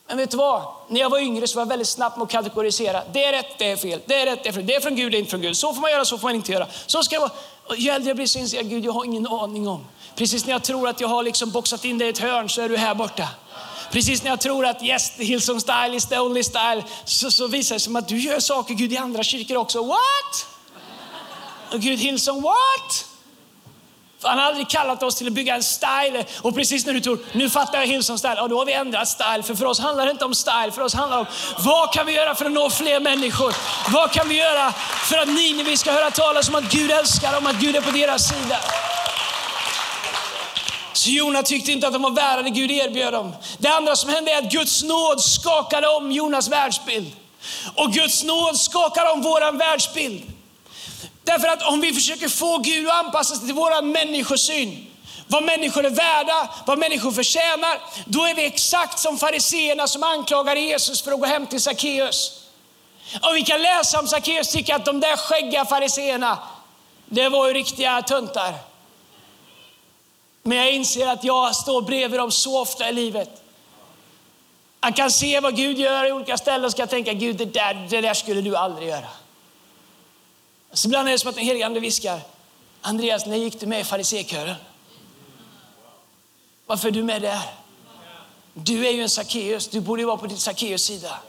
[0.08, 0.62] Men vet du vad?
[0.89, 3.02] När jag var yngre så var jag väldigt snabb med att kategorisera.
[3.13, 4.02] Det är rätt, det är fel.
[4.06, 4.65] Det är rätt, det är fel.
[4.65, 5.58] Det är från Gud, det är inte från Gud.
[5.58, 6.67] Så får man göra, så får man inte göra.
[6.86, 7.32] Så ska det vara.
[7.67, 9.86] Och ju äldre jag blir så inser jag, Gud, jag har ingen aning om.
[10.15, 12.62] Precis när jag tror att jag har liksom boxat in dig i ett hörn så
[12.62, 13.30] är du här borta.
[13.91, 17.48] Precis när jag tror att yes, the Hillsong style is the only style, så, så
[17.48, 19.84] visar det sig att du gör saker Gud i andra kyrkor också.
[19.84, 20.48] What?
[21.71, 23.06] Och Gud, Hillsong, what?
[24.21, 26.26] Han har aldrig kallat oss till att bygga en style.
[26.41, 29.08] Och precis när du tror, nu fattar jag Hillsong style, ja, då har vi ändrat
[29.08, 29.43] style.
[29.43, 31.28] För för oss handlar det inte om style, för oss handlar det om
[31.65, 33.56] vad kan vi göra för att nå fler människor?
[33.91, 34.71] Vad kan vi göra
[35.10, 37.76] för att ni, när vi ska höra talas om att Gud älskar dem, att Gud
[37.76, 38.60] är på deras sida?
[40.95, 43.34] Så Jona tyckte inte att de var värda det Gud erbjöd dem.
[43.58, 47.12] Det andra som hände är att Guds nåd skakade om Jonas världsbild.
[47.75, 50.23] Och Guds nåd skakar om vår världsbild.
[51.23, 54.88] Därför att om vi försöker få Gud att anpassa sig till vår människosyn,
[55.27, 60.55] vad människor är värda, vad människor förtjänar, då är vi exakt som fariseerna som anklagar
[60.55, 62.31] Jesus för att gå hem till Sackeus.
[63.21, 66.38] Och vi kan läsa om Sackeus tycker att de där skäggiga fariseerna,
[67.05, 68.74] det var ju riktiga töntar.
[70.47, 73.41] Men jag inser att jag står bredvid dem så ofta i livet.
[74.79, 77.88] Han kan se vad Gud gör i olika ställen och ska tänka, Gud det där,
[77.89, 79.08] det där skulle du aldrig göra.
[80.73, 82.21] Så ibland är det som att den helige Ande viskar,
[82.81, 84.55] Andreas, när gick du med i farisékören?
[86.65, 87.41] Varför är du med där?
[88.53, 91.19] Du är ju en Sackeus, du borde vara på din Sackeus sida.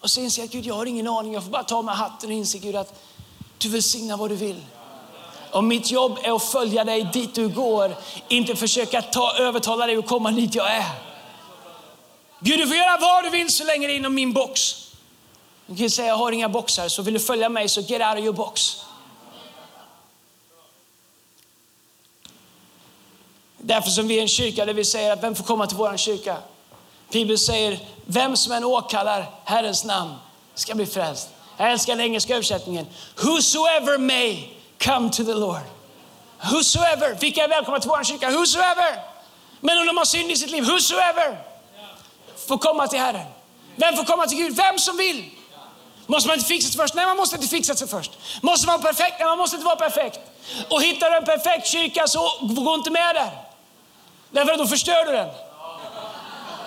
[0.00, 1.96] Och så inser jag att Gud, jag har ingen aning, jag får bara ta med
[1.96, 3.02] hatten och inse Gud att
[3.58, 4.60] du välsignar vad du vill.
[5.52, 7.96] Och mitt jobb är att följa dig dit du går,
[8.28, 10.90] inte försöka ta, övertala dig att komma dit jag är.
[12.40, 14.74] Gud, du får göra vad du vill så länge det är inom min box.
[15.66, 18.18] Du kan säga, jag har inga boxar, så vill du följa mig så get out
[18.18, 18.76] of your box.
[23.58, 25.96] Därför som vi är en kyrka där vi säger att vem får komma till vår
[25.96, 26.36] kyrka?
[27.10, 30.14] Bibeln säger, vem som än åkallar Herrens namn
[30.54, 31.28] ska bli frälst.
[31.56, 32.86] Jag älskar den engelska översättningen.
[33.16, 34.48] Whosoever may
[34.82, 35.62] come to the Lord.
[36.50, 38.30] Whosoever, vilka är välkomna till vår kyrka?
[38.30, 39.00] Whosoever.
[39.60, 41.38] Men om de har synd i sitt liv, whosoever
[42.48, 43.26] får komma till Herren.
[43.76, 44.56] Vem får komma till Gud?
[44.56, 45.30] Vem som vill.
[46.06, 46.94] Måste man inte fixa sig först?
[46.94, 48.12] Nej, man måste inte fixa sig först.
[48.42, 49.16] Måste man vara perfekt?
[49.18, 50.20] Nej, man måste inte vara perfekt.
[50.70, 53.30] Och hittar du en perfekt kyrka så gå inte med där.
[54.30, 55.28] Därför att då förstör du den.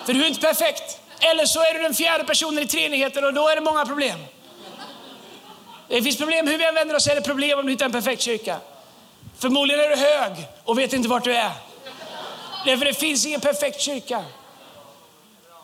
[0.06, 1.00] För du är inte perfekt.
[1.20, 4.18] Eller så är du den fjärde personen i treenigheten och då är det många problem.
[5.88, 7.92] Det finns problem hur vi än vänder oss är det problem om du hittar en
[7.92, 8.56] perfekt kyrka.
[9.38, 10.32] Förmodligen är du hög
[10.64, 11.52] och vet inte vart du är.
[12.64, 14.24] Därför det finns ingen perfekt kyrka.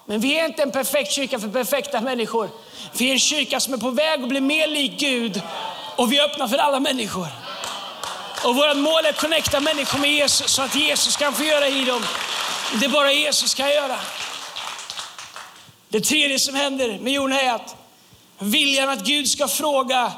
[0.06, 2.50] Men vi är inte en perfekt kyrka för perfekta människor.
[2.98, 5.42] Vi är en kyrka som är på väg att bli mer lik Gud
[5.96, 7.26] och vi öppnar för alla människor.
[8.44, 11.68] Och vårt mål är att connecta människor med Jesus så att Jesus kan få göra
[11.68, 12.02] i dem
[12.80, 13.98] det bara Jesus kan göra.
[15.88, 17.76] Det tredje som händer med Jona är att
[18.42, 20.12] viljan att Gud ska fråga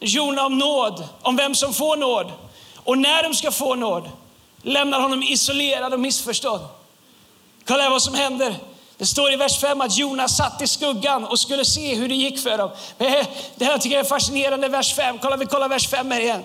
[0.00, 2.32] Jona om nåd, om vem som får nåd
[2.76, 4.10] och när de ska få nåd,
[4.62, 6.60] lämnar honom isolerad och missförstådd.
[7.66, 8.56] Kolla här vad som händer.
[8.96, 12.14] Det står i vers 5 att Jonas satt i skuggan och skulle se hur det
[12.14, 12.70] gick för dem.
[13.56, 15.18] Det här tycker jag är fascinerande, vers 5.
[15.18, 16.42] Kolla, vi kollar vers 5 här igen.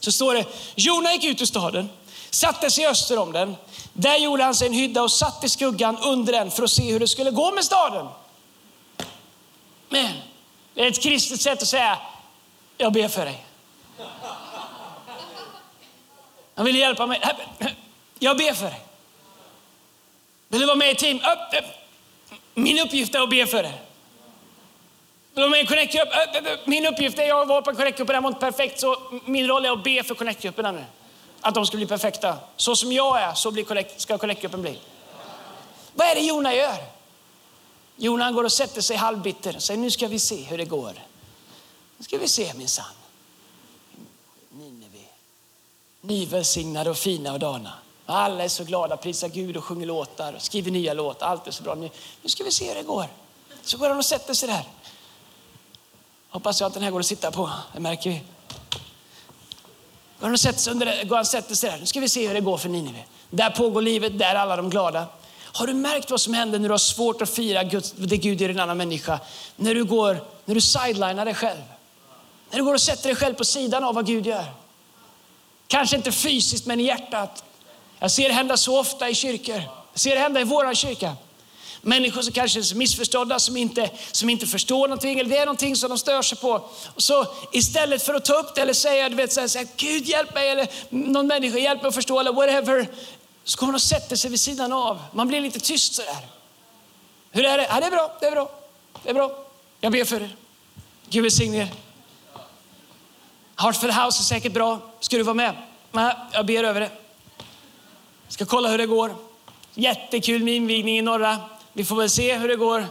[0.00, 1.90] Så står det, Jona gick ut ur staden,
[2.30, 3.56] satte sig öster om den.
[3.92, 6.92] Där gjorde han sig en hydda och satt i skuggan under den för att se
[6.92, 8.06] hur det skulle gå med staden.
[9.88, 10.12] Men
[10.74, 11.98] det är ett kristet sätt att säga,
[12.76, 13.44] jag ber för dig.
[16.54, 17.20] Han vill hjälpa mig.
[18.18, 18.80] Jag ber för dig.
[20.48, 21.20] Vill du vara med i team?
[22.54, 23.80] Min uppgift är att be för dig.
[25.32, 26.08] Vill du vara med i Connect-grupp?
[26.66, 29.70] Min uppgift är att vara på Connect-gruppen, den var inte perfekt, så min roll är
[29.70, 30.84] att be för Connect-grupperna nu.
[31.40, 32.36] Att de ska bli perfekta.
[32.56, 34.78] Så som jag är, så blir connect, ska Connect-gruppen bli.
[35.94, 36.76] Vad är det Jona gör?
[37.96, 40.92] Jona går och sätter sig halvbitter och säger, nu ska vi se hur det går.
[41.98, 42.94] Nu ska vi se minsann.
[44.50, 45.04] Nineve.
[46.00, 47.72] Ni välsignade och fina och dana.
[48.06, 51.26] Alla är så glada, prisar Gud och sjunger låtar och skriver nya låtar.
[51.26, 51.74] Allt är så bra.
[51.74, 51.90] Nu,
[52.22, 53.06] nu ska vi se hur det går.
[53.62, 54.68] Så går han och sätter sig där.
[56.28, 57.50] Hoppas jag att den här går att sitta på.
[57.72, 58.22] Det märker vi.
[60.20, 61.78] Går han, och sätter sig under, går han sätter sig där.
[61.78, 63.04] Nu ska vi se hur det går för Nineve.
[63.30, 65.06] Där pågår livet, där är alla de glada.
[65.56, 68.40] Har du märkt vad som händer när du har svårt att fira Gud, det Gud
[68.40, 69.20] gör en annan människa?
[69.56, 71.62] När du, går, när du sidelinar dig själv.
[72.50, 74.44] När du går och sätter dig själv på sidan av vad Gud gör.
[75.66, 77.44] Kanske inte fysiskt, men i hjärtat.
[77.98, 79.62] Jag ser det hända så ofta i kyrkor.
[79.92, 81.16] Jag ser det hända i vår kyrka.
[81.82, 85.76] Människor som kanske är missförstådda, som inte, som inte förstår någonting, eller det är någonting
[85.76, 86.68] som de stör sig på.
[86.94, 89.58] Och så istället för att ta upp det eller säga, du vet, så här, så
[89.58, 92.88] här, Gud hjälp mig, eller någon människa hjälp mig att förstå, eller whatever.
[93.44, 95.02] Så kommer de och sätter sig vid sidan av.
[95.12, 96.26] Man blir lite tyst sådär.
[97.30, 97.66] Hur är det?
[97.70, 98.50] Ja, det är bra, det är bra,
[99.02, 99.44] det är bra.
[99.80, 100.36] Jag ber för er.
[101.08, 101.72] Gud välsigne er.
[103.56, 104.80] Heart House är säkert bra.
[105.00, 105.56] Ska du vara med?
[105.92, 106.90] Nej, jag ber över det.
[108.28, 109.16] Ska kolla hur det går.
[109.74, 111.40] Jättekul med invigning i norra.
[111.72, 112.86] Vi får väl se hur det går.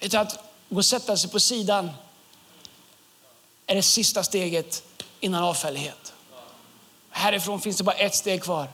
[0.00, 1.90] Vet att gå och sätta sig på sidan
[3.66, 4.82] är det sista steget
[5.24, 6.12] innan avfällighet.
[7.10, 8.68] Härifrån finns det bara ett steg kvar.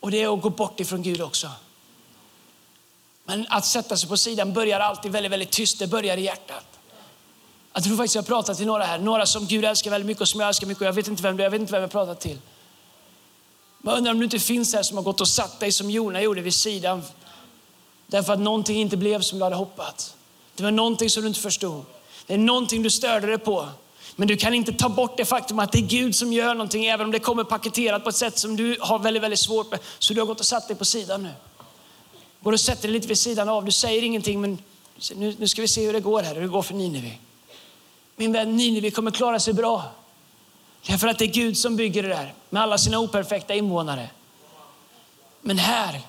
[0.00, 1.50] Och det är att gå bort ifrån Gud också.
[3.24, 5.78] Men att sätta sig på sidan börjar alltid väldigt, väldigt tyst.
[5.78, 6.64] Det börjar i hjärtat.
[7.72, 10.20] Jag tror faktiskt jag har pratat till några här, några som Gud älskar väldigt mycket
[10.20, 10.80] och som jag älskar mycket.
[10.80, 12.38] Och Jag vet inte vem du är, jag vet inte vem jag pratat till.
[13.78, 15.90] Men Jag undrar om du inte finns här som har gått och satt dig som
[15.90, 17.02] Jona gjorde vid sidan.
[18.06, 20.14] Därför att någonting inte blev som du hade hoppats.
[20.54, 21.84] Det var någonting som du inte förstod.
[22.26, 23.68] Det är någonting du störde dig på.
[24.20, 26.86] Men du kan inte ta bort det faktum att det är Gud som gör någonting,
[26.86, 29.80] även om det kommer paketerat på ett sätt som du har väldigt, väldigt svårt med.
[29.98, 31.30] Så du har gått och satt dig på sidan nu.
[32.40, 33.64] Går och sätter dig lite vid sidan av.
[33.64, 34.58] Du säger ingenting, men
[35.14, 37.12] nu, nu ska vi se hur det går här, hur det går för Nineve.
[38.16, 39.82] Min vän, Nineve kommer klara sig bra.
[40.86, 44.10] Därför att det är Gud som bygger det där med alla sina operfekta invånare.
[45.40, 46.00] Men här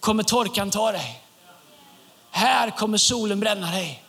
[0.00, 1.22] kommer torkan ta dig.
[2.30, 4.03] Här kommer solen bränna dig.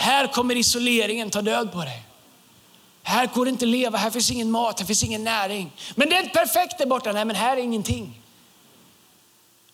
[0.00, 2.02] Här kommer isoleringen ta död på dig.
[3.02, 5.72] Här går det inte att leva, här finns ingen mat, här finns ingen näring.
[5.94, 8.22] Men det är inte perfekt där borta, nej men här är ingenting.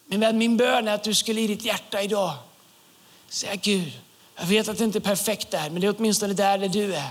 [0.07, 2.33] Min vän, min bön är att du skulle i ditt hjärta idag
[3.29, 3.93] säga Gud,
[4.37, 6.95] jag vet att det inte är perfekt där, men det är åtminstone där, där du
[6.95, 7.11] är.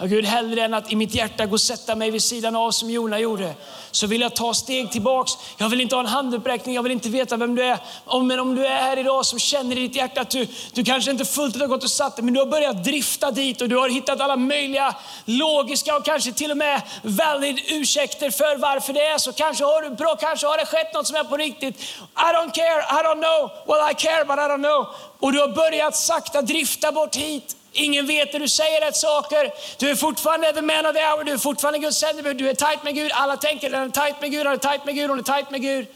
[0.00, 2.90] Gud, hellre än att i mitt hjärta gå och sätta mig vid sidan av som
[2.90, 3.54] Jona gjorde,
[3.90, 5.32] så vill jag ta steg tillbaks.
[5.56, 7.78] Jag vill inte ha en handuppräckning, jag vill inte veta vem du är.
[8.22, 11.10] Men om du är här idag som känner i ditt hjärta att du, du kanske
[11.10, 13.68] inte fullt ut har gått och satt dig, men du har börjat drifta dit och
[13.68, 18.92] du har hittat alla möjliga logiska och kanske till och med valid ursäkter för varför
[18.92, 19.32] det är så.
[19.32, 21.80] Kanske har du bra, kanske har det skett något som är på riktigt.
[21.80, 23.50] I don't care, I don't know.
[23.66, 24.86] Well I care but I don't know.
[25.20, 27.56] Och du har börjat sakta drifta bort hit.
[27.76, 29.52] Ingen vet det, du säger rätt saker.
[29.78, 32.54] Du är fortfarande the man of the hour, du är fortfarande Guds sändebud, du är
[32.54, 33.12] tajt med Gud.
[33.14, 35.50] Alla tänker att är tajt med Gud, han är tajt med Gud, hon är tajt
[35.50, 35.86] med Gud.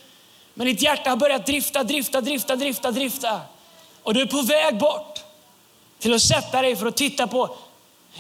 [0.55, 3.41] Men ditt hjärta har börjat drifta, drifta, drifta, drifta, drifta.
[4.03, 5.19] Och du är på väg bort
[5.99, 7.57] till att sätta dig för att titta på.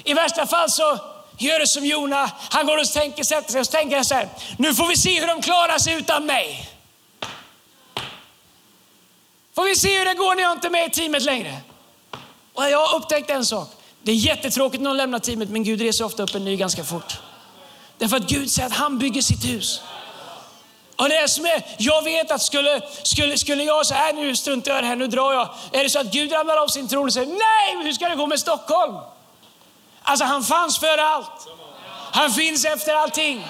[0.04, 0.98] I värsta fall så
[1.38, 4.74] gör du som Jona, han går och tänker, sätter sig och tänker så här, nu
[4.74, 6.68] får vi se hur de klarar sig utan mig.
[9.54, 11.56] Får vi se hur det går när jag inte är med i teamet längre.
[12.54, 13.68] Och jag har upptäckt en sak.
[14.02, 16.84] Det är jättetråkigt när de lämnar teamet, men Gud reser ofta upp en ny ganska
[16.84, 17.18] fort.
[17.98, 19.80] Därför att Gud säger att han bygger sitt hus.
[20.96, 24.36] Och det är som är, jag vet att skulle, skulle, skulle jag säga, här nu
[24.36, 25.48] struntar jag i det här, nu drar jag.
[25.72, 28.16] Är det så att Gud ramlar av sin tron och säger, nej, hur ska det
[28.16, 28.96] gå med Stockholm?
[30.02, 31.48] Alltså han fanns före allt.
[32.12, 33.46] Han finns efter allting.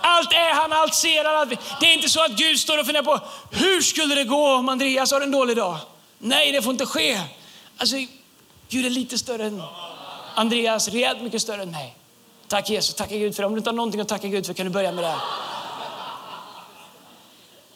[0.00, 1.36] Allt är han, allt ser han.
[1.36, 1.50] Allt.
[1.80, 4.68] Det är inte så att Gud står och funderar på, hur skulle det gå om
[4.68, 5.76] Andreas har en dålig dag?
[6.18, 7.20] Nej, det får inte ske.
[7.78, 7.96] Alltså,
[8.68, 9.62] Gud är lite större än
[10.34, 11.96] Andreas, rejält mycket större än mig.
[12.48, 13.46] Tack Jesus, tacka Gud för det.
[13.46, 15.20] Om du inte har någonting att tacka Gud för kan du börja med det här.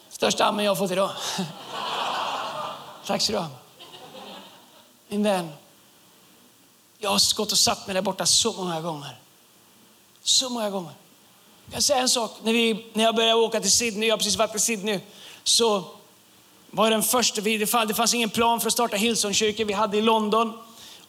[0.09, 1.11] Största amen jag har fått idag.
[3.07, 3.47] Tack så du ha.
[5.09, 5.51] Min vän,
[6.99, 9.19] jag har gått och satt mig där borta så många gånger.
[10.23, 10.93] Så många gånger.
[11.65, 12.33] Jag kan säga en sak.
[12.43, 15.01] När, vi, när jag började åka till Sydney, jag har precis varit i Sydney,
[15.45, 15.85] så
[16.71, 19.67] var den första, det fanns ingen plan för att starta Hillsongkyrkan.
[19.67, 20.59] Vi hade i London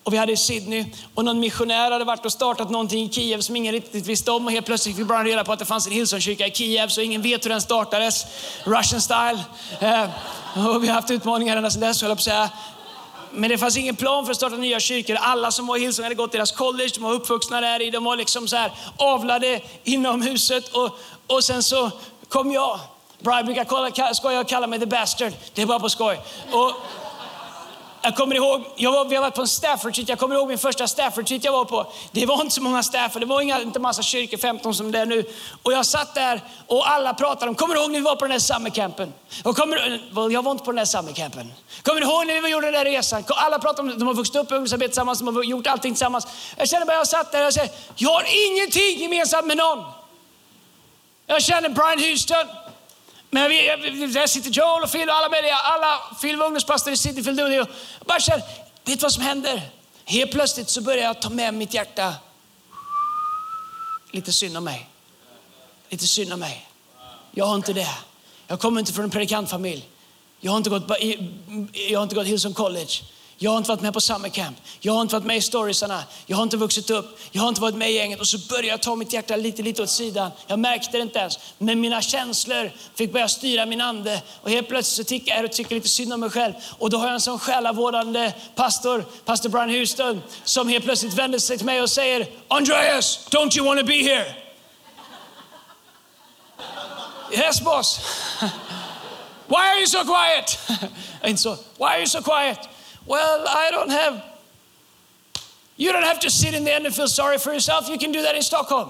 [0.10, 0.86] och vi hade i Sydney.
[1.16, 4.46] Och någon missionär hade varit och startat någonting i Kiev som ingen riktigt visste om.
[4.46, 6.88] Och helt plötsligt fick vi bara reda på att det fanns en Hillsongkyrka i Kiev,
[6.88, 8.26] så ingen vet hur den startades.
[8.64, 9.40] Russian style.
[9.80, 10.04] Eh,
[10.68, 12.50] och vi har haft utmaningar ända sedan dess, höll jag på att säga.
[13.32, 15.18] Men det fanns ingen plan för att starta nya kyrkor.
[15.22, 18.04] Alla som var i Hillsong hade gått deras college, de var uppvuxna där i, de
[18.04, 20.70] var liksom så här avlade inom huset.
[20.70, 21.92] Och, och sen så
[22.30, 22.80] kom jag.
[23.20, 25.34] Brian brukar skoja och kalla mig the bastard.
[25.54, 26.20] Det är bara på skoj.
[26.52, 26.74] Och,
[28.02, 30.48] jag kommer ihåg, jag var, vi har varit på en Stafford Street, jag kommer ihåg
[30.48, 31.92] min första Stafford Street jag var på.
[32.12, 35.00] Det var inte så många Stafford, det var inga, inte massa kyrkor, 15 som det
[35.00, 35.26] är nu.
[35.64, 38.26] Och jag satt där och alla pratade om, kommer du ihåg när vi var på
[38.26, 39.14] den där summercampen?
[39.44, 39.78] Och kommer,
[40.16, 41.54] well, jag var inte på den där summercampen.
[41.84, 43.24] Kommer du ihåg när vi gjorde den där resan?
[43.28, 46.28] Alla pratade om, de har vuxit upp i ungdomsarbete tillsammans, de har gjort allting tillsammans.
[46.58, 49.86] Jag känner bara, jag satt där och jag säger, jag har ingenting gemensamt med någon.
[51.28, 52.48] Jag känner Brian Houston,
[53.30, 53.58] men vi,
[54.14, 57.36] där sitter Joel och Phil och alla möjliga, alla, Phil var ungdomspastor i City, Phil
[57.36, 57.60] Dooney.
[57.60, 57.68] Och
[58.06, 58.44] bara känner,
[58.86, 59.70] vet du vad som händer?
[60.06, 62.14] Helt plötsligt så börjar jag ta med mitt hjärta.
[64.12, 64.90] Lite synd om mig.
[65.90, 66.68] Lite synd om mig.
[67.32, 67.90] Jag har inte det.
[68.48, 69.90] Jag kommer inte från en predikantfamilj.
[70.40, 70.84] Jag har inte gått,
[71.90, 72.94] jag har inte gått Hillsong College.
[73.42, 74.58] Jag har inte varit med på summer camp.
[74.80, 76.04] Jag har inte varit med i storiesarna.
[76.26, 77.20] Jag har inte vuxit upp.
[77.32, 78.20] Jag har inte varit med i gänget.
[78.20, 80.32] Och så började jag ta mitt hjärta lite, lite åt sidan.
[80.48, 81.40] Jag märkte det inte ens.
[81.58, 84.22] Men mina känslor fick börja styra min ande.
[84.42, 86.54] Och helt plötsligt så tickar jag och tycker lite synd om mig själv.
[86.80, 91.40] Och då har jag en sån själavårdande pastor, pastor Brian Houston, som helt plötsligt vänder
[91.40, 94.36] sig till mig och säger Andreas, don't you want to be here?
[97.32, 98.00] Yes boss.
[99.48, 100.60] Why are you so quiet?
[101.26, 101.58] Inte så.
[101.78, 102.58] Why are you so quiet?
[103.10, 104.22] Well, I don't have.
[105.78, 107.90] You don't have to sit in the end and feel sorry for yourself.
[107.90, 108.90] You can do that in Stockholm.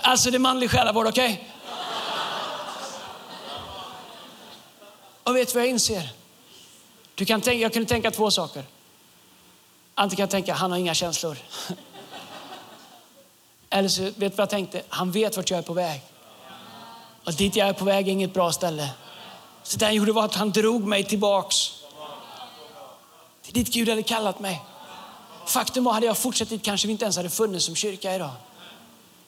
[0.00, 1.32] Alltså, det är manlig själavård, okej?
[1.32, 1.44] Okay?
[5.22, 6.08] Och vet du vad jag inser?
[7.14, 8.64] Du kan tänka, jag kunde tänka två saker.
[9.94, 11.36] Antingen kan jag tänka, han har inga känslor.
[13.70, 14.82] Eller så vet du vad jag tänkte?
[14.88, 16.02] Han vet vart jag är på väg.
[17.24, 18.88] Och dit jag är på väg är inget bra ställe.
[19.62, 21.83] Så det han gjorde var att han drog mig tillbaks
[23.44, 24.62] till dit Gud hade kallat mig.
[25.46, 28.30] Faktum var, hade jag fortsatt dit kanske vi inte ens hade funnits som kyrka idag.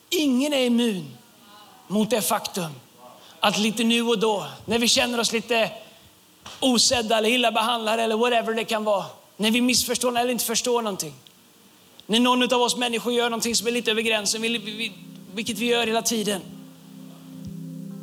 [0.09, 1.17] Ingen är immun
[1.87, 2.71] mot det faktum
[3.39, 5.71] att lite nu och då, när vi känner oss lite
[6.59, 9.05] osedda eller illa behandlade eller whatever det kan vara,
[9.37, 11.13] när vi missförstår eller inte förstår någonting.
[12.05, 14.41] När någon av oss människor gör någonting som är lite över gränsen,
[15.33, 16.41] vilket vi gör hela tiden.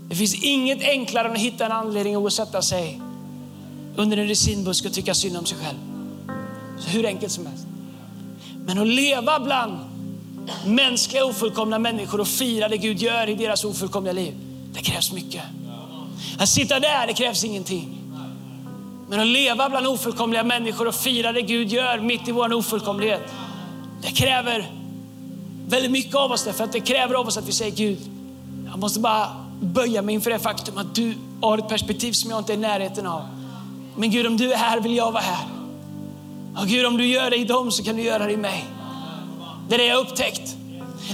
[0.09, 3.01] Det finns inget enklare än att hitta en anledning att gå och sätta sig
[3.97, 5.94] under en resinbuske och tycka synd om sig själv.
[6.87, 7.67] Hur enkelt som helst.
[8.67, 9.79] Men att leva bland
[10.67, 14.35] mänskliga ofullkomna människor och fira det Gud gör i deras ofullkomliga liv,
[14.73, 15.43] det krävs mycket.
[16.39, 17.99] Att sitta där, det krävs ingenting.
[19.09, 23.23] Men att leva bland ofullkomliga människor och fira det Gud gör mitt i vår ofullkomlighet,
[24.03, 24.71] det kräver
[25.69, 26.45] väldigt mycket av oss.
[26.45, 27.99] Därför att det kräver av oss att vi säger Gud,
[28.67, 32.41] jag måste bara böja mig inför det faktum att du har ett perspektiv som jag
[32.41, 33.23] inte är i närheten av.
[33.97, 35.47] Men Gud, om du är här vill jag vara här.
[36.57, 38.65] Oh, Gud, om du gör det i dem så kan du göra det i mig.
[39.69, 40.57] Det är det jag upptäckt.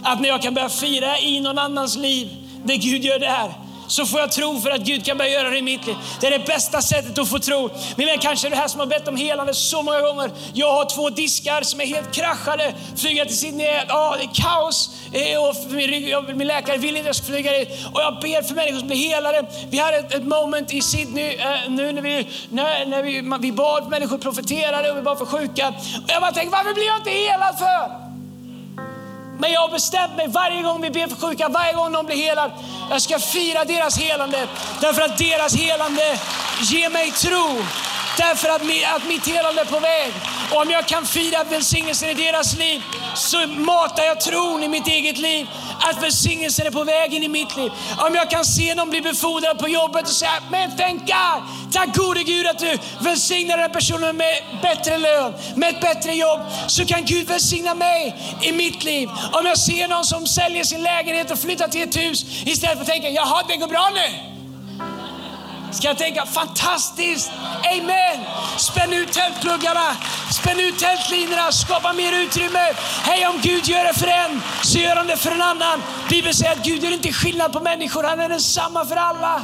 [0.03, 2.29] Att när jag kan börja fira i någon annans liv,
[2.65, 3.55] det Gud gör där,
[3.91, 5.97] så får jag tro för att Gud kan börja göra det i mitt liv.
[6.21, 7.71] Det är det bästa sättet att få tro.
[7.97, 10.31] Min vän, kanske är du här som har bett om helande så många gånger.
[10.53, 12.75] Jag har två diskar som är helt kraschade.
[12.97, 14.91] Flyga till Sydney, ja, det är kaos.
[15.13, 17.69] Eh, och min, rygg, min läkare vill inte att jag ska flyga dit.
[17.93, 19.47] Och jag ber för människor som blir helade.
[19.71, 23.41] Vi hade ett, ett moment i Sydney eh, nu när vi, när, när vi, man,
[23.41, 25.69] vi bad människor profeterade och vi bad för sjuka.
[25.69, 28.10] Och jag bara tänkte, varför blir jag inte helad för?
[29.41, 32.17] Men jag har bestämt mig varje gång vi ber för sjuka, varje gång de blir
[32.17, 32.55] helade,
[32.91, 34.49] jag ska fira deras helande.
[34.81, 36.19] Därför att deras helande
[36.63, 37.63] ger mig tro
[38.19, 38.63] Därför att,
[38.97, 40.13] att mitt helande är på väg.
[40.51, 42.83] Och om jag kan fira välsignelsen i deras liv
[43.15, 45.47] så matar jag tron i mitt eget liv
[45.81, 47.73] att välsignelsen är på väg in i mitt liv.
[47.99, 51.97] Om jag kan se någon bli befordrad på jobbet och säga, men thank God, tack
[51.97, 56.87] gode Gud att du välsignar den personen med bättre lön, med ett bättre jobb, så
[56.87, 59.09] kan Gud välsigna mig i mitt liv.
[59.33, 62.83] Om jag ser någon som säljer sin lägenhet och flyttar till ett hus istället för
[62.83, 64.40] att tänka, jaha det går bra nu
[65.73, 67.31] ska jag tänka fantastiskt,
[67.73, 68.25] amen.
[68.59, 69.97] Spänn ut tältpluggarna,
[70.33, 72.73] spänn ut tältlinorna, skapa mer utrymme.
[73.03, 75.83] Hej, om Gud gör det för en, så gör han det för en annan.
[76.09, 79.43] Bibeln säger att Gud gör inte skillnad på människor, han är densamma för alla.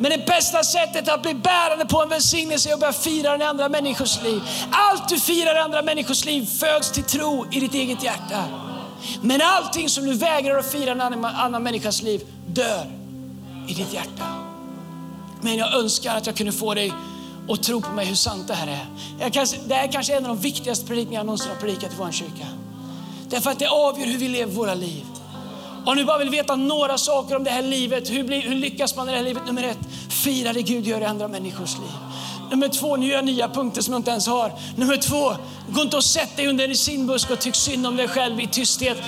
[0.00, 3.42] Men det bästa sättet att bli bärande på en välsignelse är att börja fira den
[3.42, 4.42] i andra människors liv.
[4.70, 8.44] Allt du firar i andra människors liv föds till tro i ditt eget hjärta.
[9.22, 12.86] Men allting som du vägrar att fira i en annan människas liv dör
[13.68, 14.47] i ditt hjärta.
[15.40, 16.92] Men jag önskar att jag kunde få dig
[17.48, 18.86] att tro på mig hur sant det här är.
[19.68, 22.10] Det här är kanske en av de viktigaste predikningar jag någonsin har predikat i vår
[22.12, 22.46] kyrka.
[23.28, 25.04] Därför att det avgör hur vi lever våra liv.
[25.86, 28.96] Om du bara vill veta några saker om det här livet, hur, blir, hur lyckas
[28.96, 29.42] man i det här livet?
[29.46, 29.78] Nummer ett,
[30.08, 31.90] fira det Gud gör i andra människors liv.
[32.50, 34.52] Nummer två, nu gör jag nya punkter som jag inte ens har.
[34.76, 35.32] Nummer två,
[35.68, 38.46] gå inte och sätt dig under en sinbusk och tyck synd om dig själv i
[38.46, 38.98] tysthet.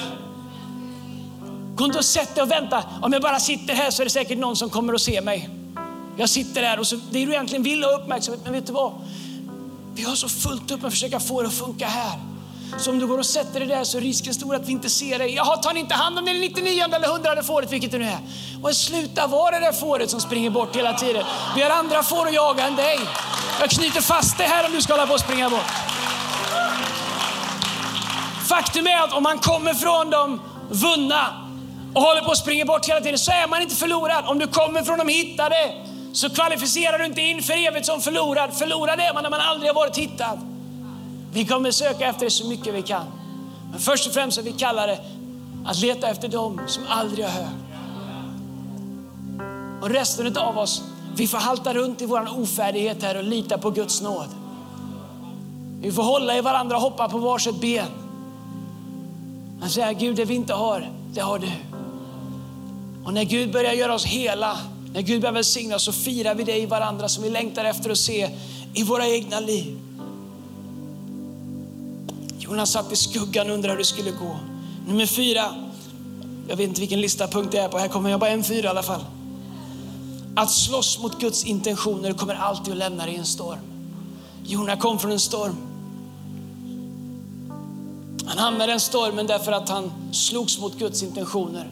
[1.75, 2.85] Gå inte och sätt dig och vänta.
[3.03, 5.60] Om jag bara sitter här så är det säkert någon som kommer och ser mig.
[6.21, 8.93] Jag sitter där och så, det du egentligen vill ha uppmärksamhet, men vet du vad?
[9.95, 12.19] Vi har så fullt upp med att försöka få det att funka här.
[12.79, 14.91] Så om du går och sätter dig där så är risken stor att vi inte
[14.91, 15.35] ser dig.
[15.35, 18.19] Jaha, tar ni inte hand om det 99 eller 100 fåret, vilket det nu är.
[18.63, 21.25] Och sluta vara det där fåret som springer bort hela tiden.
[21.57, 22.99] Vi har andra får att jaga än dig.
[23.61, 25.71] Jag knyter fast dig här om du ska hålla på att springa bort.
[28.49, 30.41] Faktum är att om man kommer från de
[30.71, 31.49] vunna
[31.95, 34.25] och håller på att springa bort hela tiden så är man inte förlorad.
[34.27, 38.55] Om du kommer från de hittade så kvalificerar du inte in för evigt som förlorad.
[38.55, 40.39] Förlorad är man när man aldrig har varit hittad.
[41.33, 43.07] Vi kommer söka efter det så mycket vi kan.
[43.71, 44.99] Men först och främst är vi kallade
[45.65, 47.53] att leta efter dem som aldrig har hört.
[49.83, 50.83] Och resten av oss,
[51.17, 54.29] vi får halta runt i vår ofärdighet här och lita på Guds nåd.
[55.81, 57.87] Vi får hålla i varandra och hoppa på varsitt ben.
[59.61, 61.49] Han säger, Gud det vi inte har, det har du.
[63.05, 64.59] Och när Gud börjar göra oss hela
[64.93, 67.99] när Gud börjar välsigna så firar vi det i varandra som vi längtar efter att
[67.99, 68.31] se
[68.75, 69.79] i våra egna liv.
[72.39, 74.37] Jonas satt i skuggan och undrade hur det skulle gå.
[74.89, 75.45] Nummer fyra,
[76.49, 78.67] jag vet inte vilken lista punkt det är på, här kommer jag bara en fyra
[78.67, 79.05] i alla fall.
[80.37, 83.59] Att slåss mot Guds intentioner kommer alltid att lämna dig i en storm.
[84.45, 85.57] Jona kom från en storm.
[88.27, 91.71] Han hamnade i den stormen därför att han slogs mot Guds intentioner.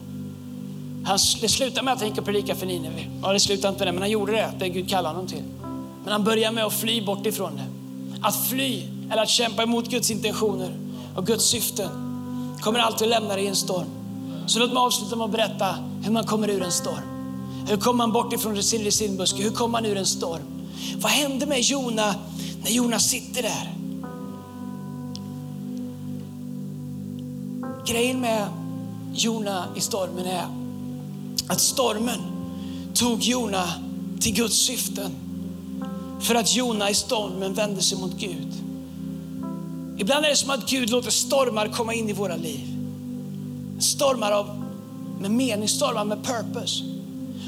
[1.05, 3.07] Han, det slutade med att han gick och predikade för Nineve.
[3.21, 5.43] Ja, det slutade inte med det, men han gjorde det, det Gud kallade honom till.
[6.03, 7.65] Men han började med att fly bort ifrån det.
[8.21, 10.77] Att fly, eller att kämpa emot Guds intentioner
[11.15, 11.89] och Guds syften,
[12.61, 13.87] kommer alltid att lämna dig i en storm.
[14.47, 17.19] Så låt mig avsluta med att berätta hur man kommer ur en storm.
[17.69, 19.43] Hur kommer man bort ifrån sin resinbuske?
[19.43, 20.41] Hur kommer man ur en storm?
[20.97, 22.15] Vad hände med Jona
[22.63, 23.75] när Jona sitter där?
[27.85, 28.47] Grejen med
[29.13, 30.45] Jona i stormen är
[31.49, 32.19] att stormen
[32.93, 33.69] tog Jona
[34.19, 35.11] till Guds syften.
[36.21, 38.53] För att Jona i stormen vände sig mot Gud.
[39.97, 42.67] Ibland är det som att Gud låter stormar komma in i våra liv.
[43.79, 44.63] Stormar av,
[45.19, 46.83] med mening, stormar med purpose.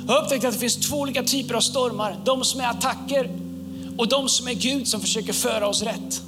[0.07, 2.17] Jag har upptäckt att det finns två olika typer av stormar.
[2.25, 3.29] De som är attacker
[3.97, 6.21] och de som är Gud som försöker föra oss rätt.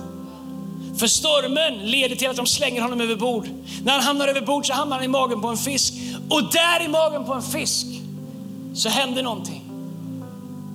[0.97, 3.49] För stormen leder till att de slänger honom över bord.
[3.83, 5.93] När han hamnar över bord så hamnar han i magen på en fisk.
[6.29, 7.87] Och där i magen på en fisk
[8.73, 9.62] så hände någonting.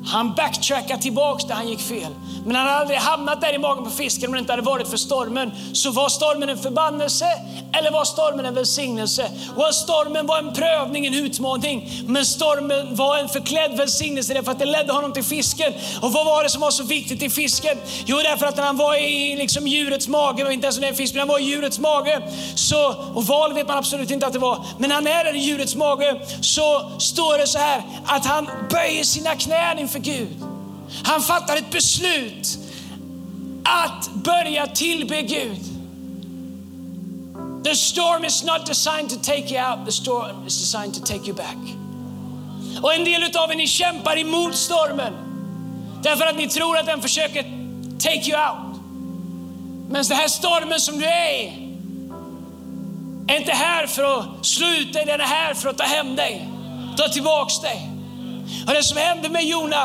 [0.07, 2.15] Han backtrackar tillbaks där han gick fel.
[2.47, 4.89] Men han hade aldrig hamnat där i magen på fisken om det inte hade varit
[4.89, 5.53] för stormen.
[5.73, 7.27] Så var stormen en förbannelse
[7.73, 9.31] eller var stormen en välsignelse?
[9.57, 11.91] Och stormen var en prövning, en utmaning.
[12.07, 15.73] Men stormen var en förklädd välsignelse därför att det ledde honom till fisken.
[16.03, 17.79] Och vad var det som var så viktigt i fisken?
[18.07, 21.15] Jo, därför att när han var i liksom djurets mage, och inte ens en fisk,
[21.15, 22.23] men han var i djurets mage.
[22.55, 24.65] Så, och val vet man absolut inte att det var.
[24.79, 29.05] Men när han är i djurets mage så står det så här att han böjer
[29.05, 30.37] sina knän inför Gud.
[31.05, 32.59] Han fattar ett beslut
[33.65, 35.61] att börja tillbe Gud.
[37.65, 41.27] The storm is not designed to take you out, the storm is designed to take
[41.27, 41.57] you back.
[42.83, 45.13] Och en del av er ni kämpar emot stormen
[46.03, 47.43] därför att ni tror att den försöker
[47.99, 48.81] take you out.
[49.89, 51.69] Men den här stormen som du är i
[53.29, 56.17] är inte här för att slå ut dig, den är här för att ta hem
[56.17, 56.49] dig,
[56.97, 57.98] ta tillbaks dig.
[58.67, 59.85] Och det som hände med Jona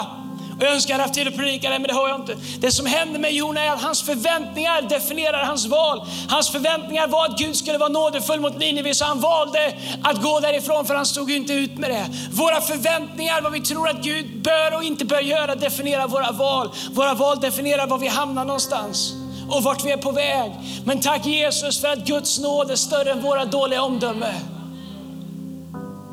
[0.57, 2.35] Och jag önskar jag hade haft tid att predika det, men det har jag inte.
[2.59, 6.07] Det som hände med Jona är att hans förväntningar definierar hans val.
[6.29, 10.39] Hans förväntningar var att Gud skulle vara nådefull mot Nineve, så han valde att gå
[10.39, 12.05] därifrån för han stod ju inte ut med det.
[12.31, 16.69] Våra förväntningar, vad vi tror att Gud bör och inte bör göra, definierar våra val.
[16.91, 19.13] Våra val definierar var vi hamnar någonstans
[19.49, 20.51] och vart vi är på väg.
[20.85, 24.33] Men tack Jesus för att Guds nåd är större än våra dåliga omdöme.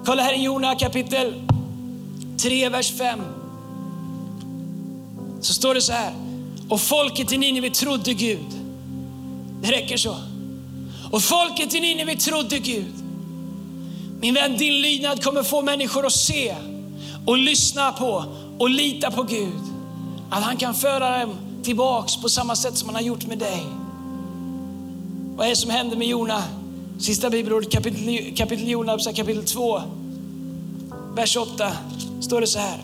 [0.06, 1.49] Kolla här i Jona kapitel
[2.42, 3.20] 3, vers 5.
[5.40, 6.12] Så står det så här.
[6.68, 8.46] Och folket i Nineve trodde Gud.
[9.62, 10.16] Det räcker så.
[11.12, 12.94] Och folket i Nineve trodde Gud.
[14.20, 16.56] Min vän, din lydnad kommer få människor att se
[17.26, 18.24] och lyssna på
[18.58, 19.60] och lita på Gud.
[20.30, 23.62] Att han kan föra dem tillbaks på samma sätt som han har gjort med dig.
[25.36, 26.42] Vad är det som händer med Jona?
[26.98, 29.82] Sista bibelordet kapitel, kapitel Jona, kapitel 2,
[31.14, 31.72] vers 8,
[32.20, 32.78] står det så här.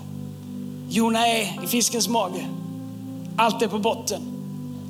[0.88, 2.46] Jona är i fiskens mage.
[3.36, 4.22] Allt är på botten.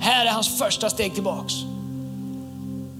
[0.00, 1.54] Här är hans första steg tillbaks.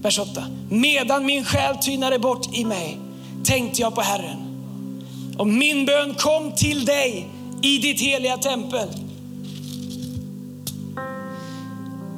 [0.01, 0.43] Vers 8.
[0.69, 2.97] Medan min själ tynade bort i mig
[3.43, 4.37] tänkte jag på Herren.
[5.37, 7.29] Och min bön kom till dig
[7.61, 8.87] i ditt heliga tempel.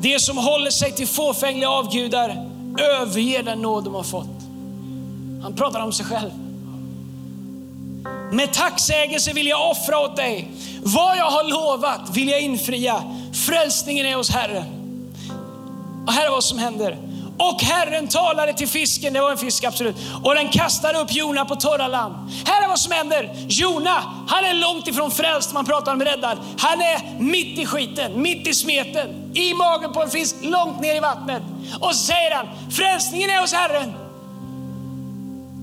[0.02, 2.50] Det som håller sig till fåfängliga avgudar
[3.02, 4.40] överger den nåd de har fått.
[5.44, 6.49] Han pratar om sig själv.
[8.32, 10.52] Med tacksägelse vill jag offra åt dig.
[10.84, 13.04] Vad jag har lovat vill jag infria.
[13.46, 14.66] Frälsningen är hos Herren.
[16.08, 16.98] Och här är vad som händer.
[17.38, 21.46] Och Herren talade till fisken, det var en fisk absolut, och den kastade upp Jona
[21.46, 22.16] på torra land.
[22.46, 23.36] Här är vad som händer.
[23.48, 26.38] Jona, han är långt ifrån frälst, man pratar om räddad.
[26.58, 30.96] Han är mitt i skiten, mitt i smeten, i magen på en fisk, långt ner
[30.96, 31.44] i vattnet.
[31.80, 34.09] Och så säger han, frälsningen är hos Herren.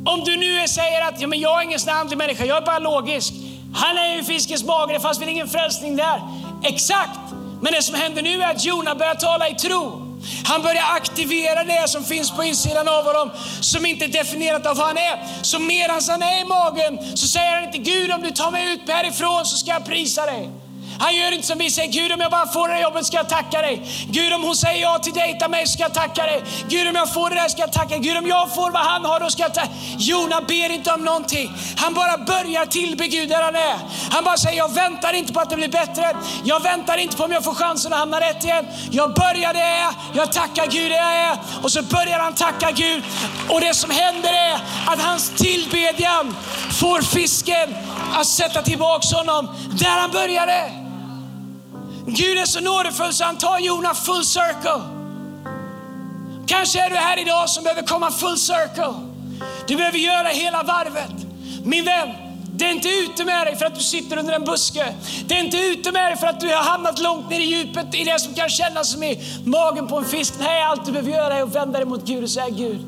[0.07, 2.66] Om du nu säger att ja, men jag är ingen sån andlig människa, jag är
[2.66, 3.34] bara logisk.
[3.74, 6.20] Han är ju fiskens mage, det fanns väl ingen frälsning där.
[6.64, 7.18] Exakt!
[7.61, 10.02] Men det som händer nu är att Jona börjar tala i tro.
[10.44, 13.30] Han börjar aktivera det som finns på insidan av honom,
[13.61, 15.42] som inte är definierat av vad han är.
[15.42, 18.72] Så medan han är i magen så säger han inte Gud om du tar mig
[18.72, 20.50] ut härifrån så ska jag prisa dig.
[20.99, 23.16] Han gör inte som vi säger, Gud om jag bara får det här jobbet ska
[23.16, 23.82] jag tacka dig.
[24.09, 26.42] Gud om hon säger ja till dejta mig ska jag tacka dig.
[26.68, 27.99] Gud om jag får det där ska jag tacka dig.
[27.99, 29.72] Gud om jag får vad han har då ska jag tacka.
[29.99, 31.53] Jona ber inte om någonting.
[31.76, 33.76] Han bara börjar tillbe Gud där han är.
[34.11, 36.16] Han bara säger, jag väntar inte på att det blir bättre.
[36.44, 38.66] Jag väntar inte på om jag får chansen att hamna rätt igen.
[38.90, 41.38] Jag börjar det jag är, jag tackar Gud det jag är.
[41.62, 43.05] Och så börjar han tacka Gud.
[43.49, 44.55] Och det som händer är
[44.86, 46.36] att hans tillbedjan
[46.80, 47.74] får fisken
[48.14, 50.86] att sätta tillbaks honom där han började.
[52.07, 54.82] Gud är så nådefull så han tar Jona full circle.
[56.46, 58.94] Kanske är du här idag som behöver komma full circle.
[59.66, 61.26] Du behöver göra hela varvet.
[61.64, 62.09] Min vän,
[62.52, 64.94] det är inte ute med dig för att du sitter under en buske.
[65.26, 67.94] Det är inte ute med dig för att du har hamnat långt ner i djupet
[67.94, 70.34] i det som kan kännas som i magen på en fisk.
[70.38, 72.80] Nej, allt du behöver göra är att vända dig mot Gud och säga Gud,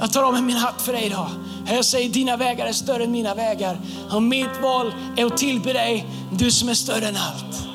[0.00, 1.28] jag tar av mig min hatt för dig idag.
[1.66, 3.78] Jag säger dina vägar är större än mina vägar.
[4.10, 7.73] Och mitt val är att tillbe dig, du som är större än allt.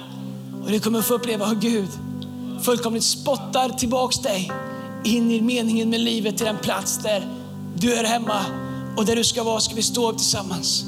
[0.70, 1.89] Och du kommer få uppleva hur Gud
[2.61, 4.51] fullkomligt spottar tillbaks dig
[5.03, 7.28] in i meningen med livet till den plats där
[7.76, 8.39] du är hemma
[8.97, 10.86] och där du ska vara ska vi stå upp tillsammans.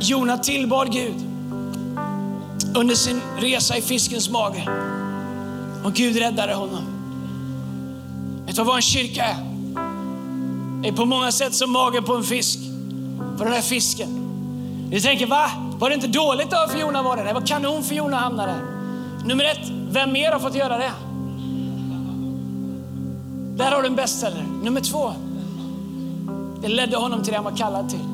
[0.00, 1.16] Jona tillbad Gud
[2.76, 4.68] under sin resa i fiskens mage
[5.84, 6.84] och Gud räddade honom.
[8.46, 9.36] Vet du vad en kyrka är?
[10.82, 12.58] Det är på många sätt som magen på en fisk.
[13.38, 14.27] på den här fisken.
[14.90, 15.50] Vi tänker, va?
[15.78, 17.22] Var det inte dåligt då för Jona var det?
[17.22, 18.60] Det var kanon för Jona hamna där.
[19.24, 20.92] Nummer ett, vem mer har fått göra det?
[23.56, 24.44] Där har du en bestseller.
[24.62, 25.12] Nummer två,
[26.62, 28.04] det ledde honom till det han var kallad till.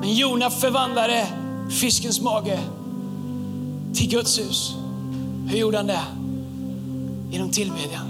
[0.00, 1.26] Men Jona förvandlade
[1.70, 2.58] fiskens mage
[3.94, 4.74] till Guds hus.
[5.48, 6.04] Hur gjorde han det?
[7.30, 8.06] Genom tillbedjan.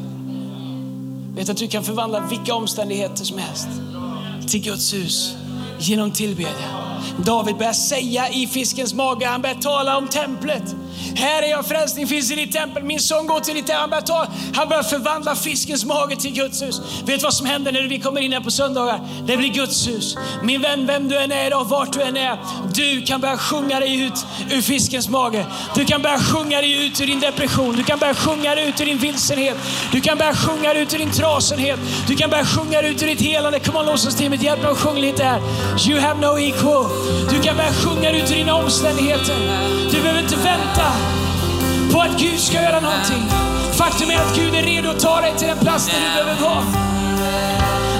[1.37, 3.69] Vet att du kan förvandla vilka omständigheter som helst
[4.49, 5.37] till Guds hus
[5.79, 6.94] genom tillbedjan.
[7.17, 10.75] David börjar säga i fiskens mage, han börjar tala om templet.
[11.17, 13.81] Här är jag, frälsning finns i ditt tempel, min son går till ditt tempel.
[13.81, 16.81] Han börjar, ta, han börjar förvandla fiskens mage till Guds hus.
[17.05, 19.01] Vet du vad som händer när vi kommer in här på söndagar?
[19.27, 20.17] Det blir Guds hus.
[20.43, 22.39] Min vän, vem du än är idag, vart du än är,
[22.75, 25.47] du kan börja sjunga dig ut ur fiskens mage.
[25.75, 27.77] Du kan börja sjunga dig ut ur din depression.
[27.77, 29.57] Du kan börja sjunga dig ut ur din vilsenhet.
[29.93, 31.81] Du kan börja sjunga dig ut ur din trasenhet.
[32.07, 33.59] Du kan börja sjunga dig ut ur ditt helande.
[33.61, 35.41] Kom on, lovsångsteamet, hjälp mig att sjunga lite här.
[35.89, 36.87] You have no equal.
[37.31, 39.37] Du kan börja sjunga dig ut ur dina omständigheter.
[39.93, 40.84] Du behöver inte vänta
[41.93, 43.25] på att Gud ska göra någonting.
[43.73, 46.43] Faktum är att Gud är redo att ta dig till den plats där du behöver
[46.43, 46.65] vara.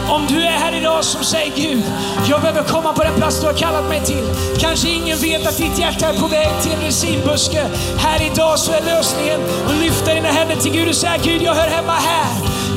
[0.09, 1.83] Om du är här idag som säger Gud,
[2.29, 4.25] jag behöver komma på den plats du har kallat mig till.
[4.59, 7.63] Kanske ingen vet att ditt hjärta är på väg till en resinbuske.
[7.99, 11.55] Här idag så är lösningen att lyfta dina händer till Gud och säga Gud, jag
[11.55, 12.29] hör hemma här.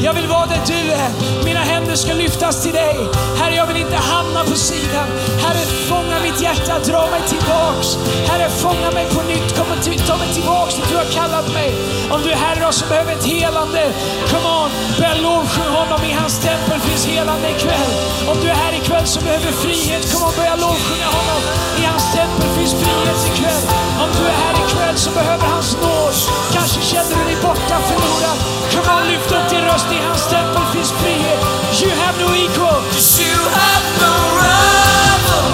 [0.03, 1.09] Jag vill vara där du är.
[1.45, 2.97] Mina händer ska lyftas till dig.
[3.39, 5.07] Herre, jag vill inte hamna på sidan.
[5.43, 7.87] Herre, fånga mitt hjärta, dra mig tillbaks.
[8.29, 9.57] Herre, fånga mig på nytt.
[9.57, 11.69] Kom och ta mig tillbaks dit du har kallat mig.
[12.11, 13.81] Om du är här idag som behöver ett helande,
[14.31, 14.69] come on,
[14.99, 15.99] börja lovsjunga honom.
[16.09, 17.91] I hans tempel finns helande ikväll.
[18.31, 21.41] Om du är här ikväll som behöver frihet, kom och börja lovsjunga honom.
[21.81, 23.63] I hans tempel finns frihet ikväll.
[24.03, 26.13] Om du är här ikväll som behöver hans nåd,
[26.53, 28.37] kanske känner du dig borta, förlorad.
[28.71, 29.87] Kom on, lyft upp din röst.
[29.91, 31.39] I hans tempel finns frihet.
[31.81, 32.81] You have no equal.
[33.23, 35.45] You have no rival.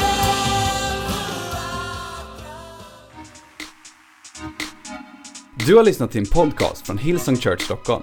[5.67, 8.03] Du har lyssnat till en podcast från Hillsong Church Stockholm.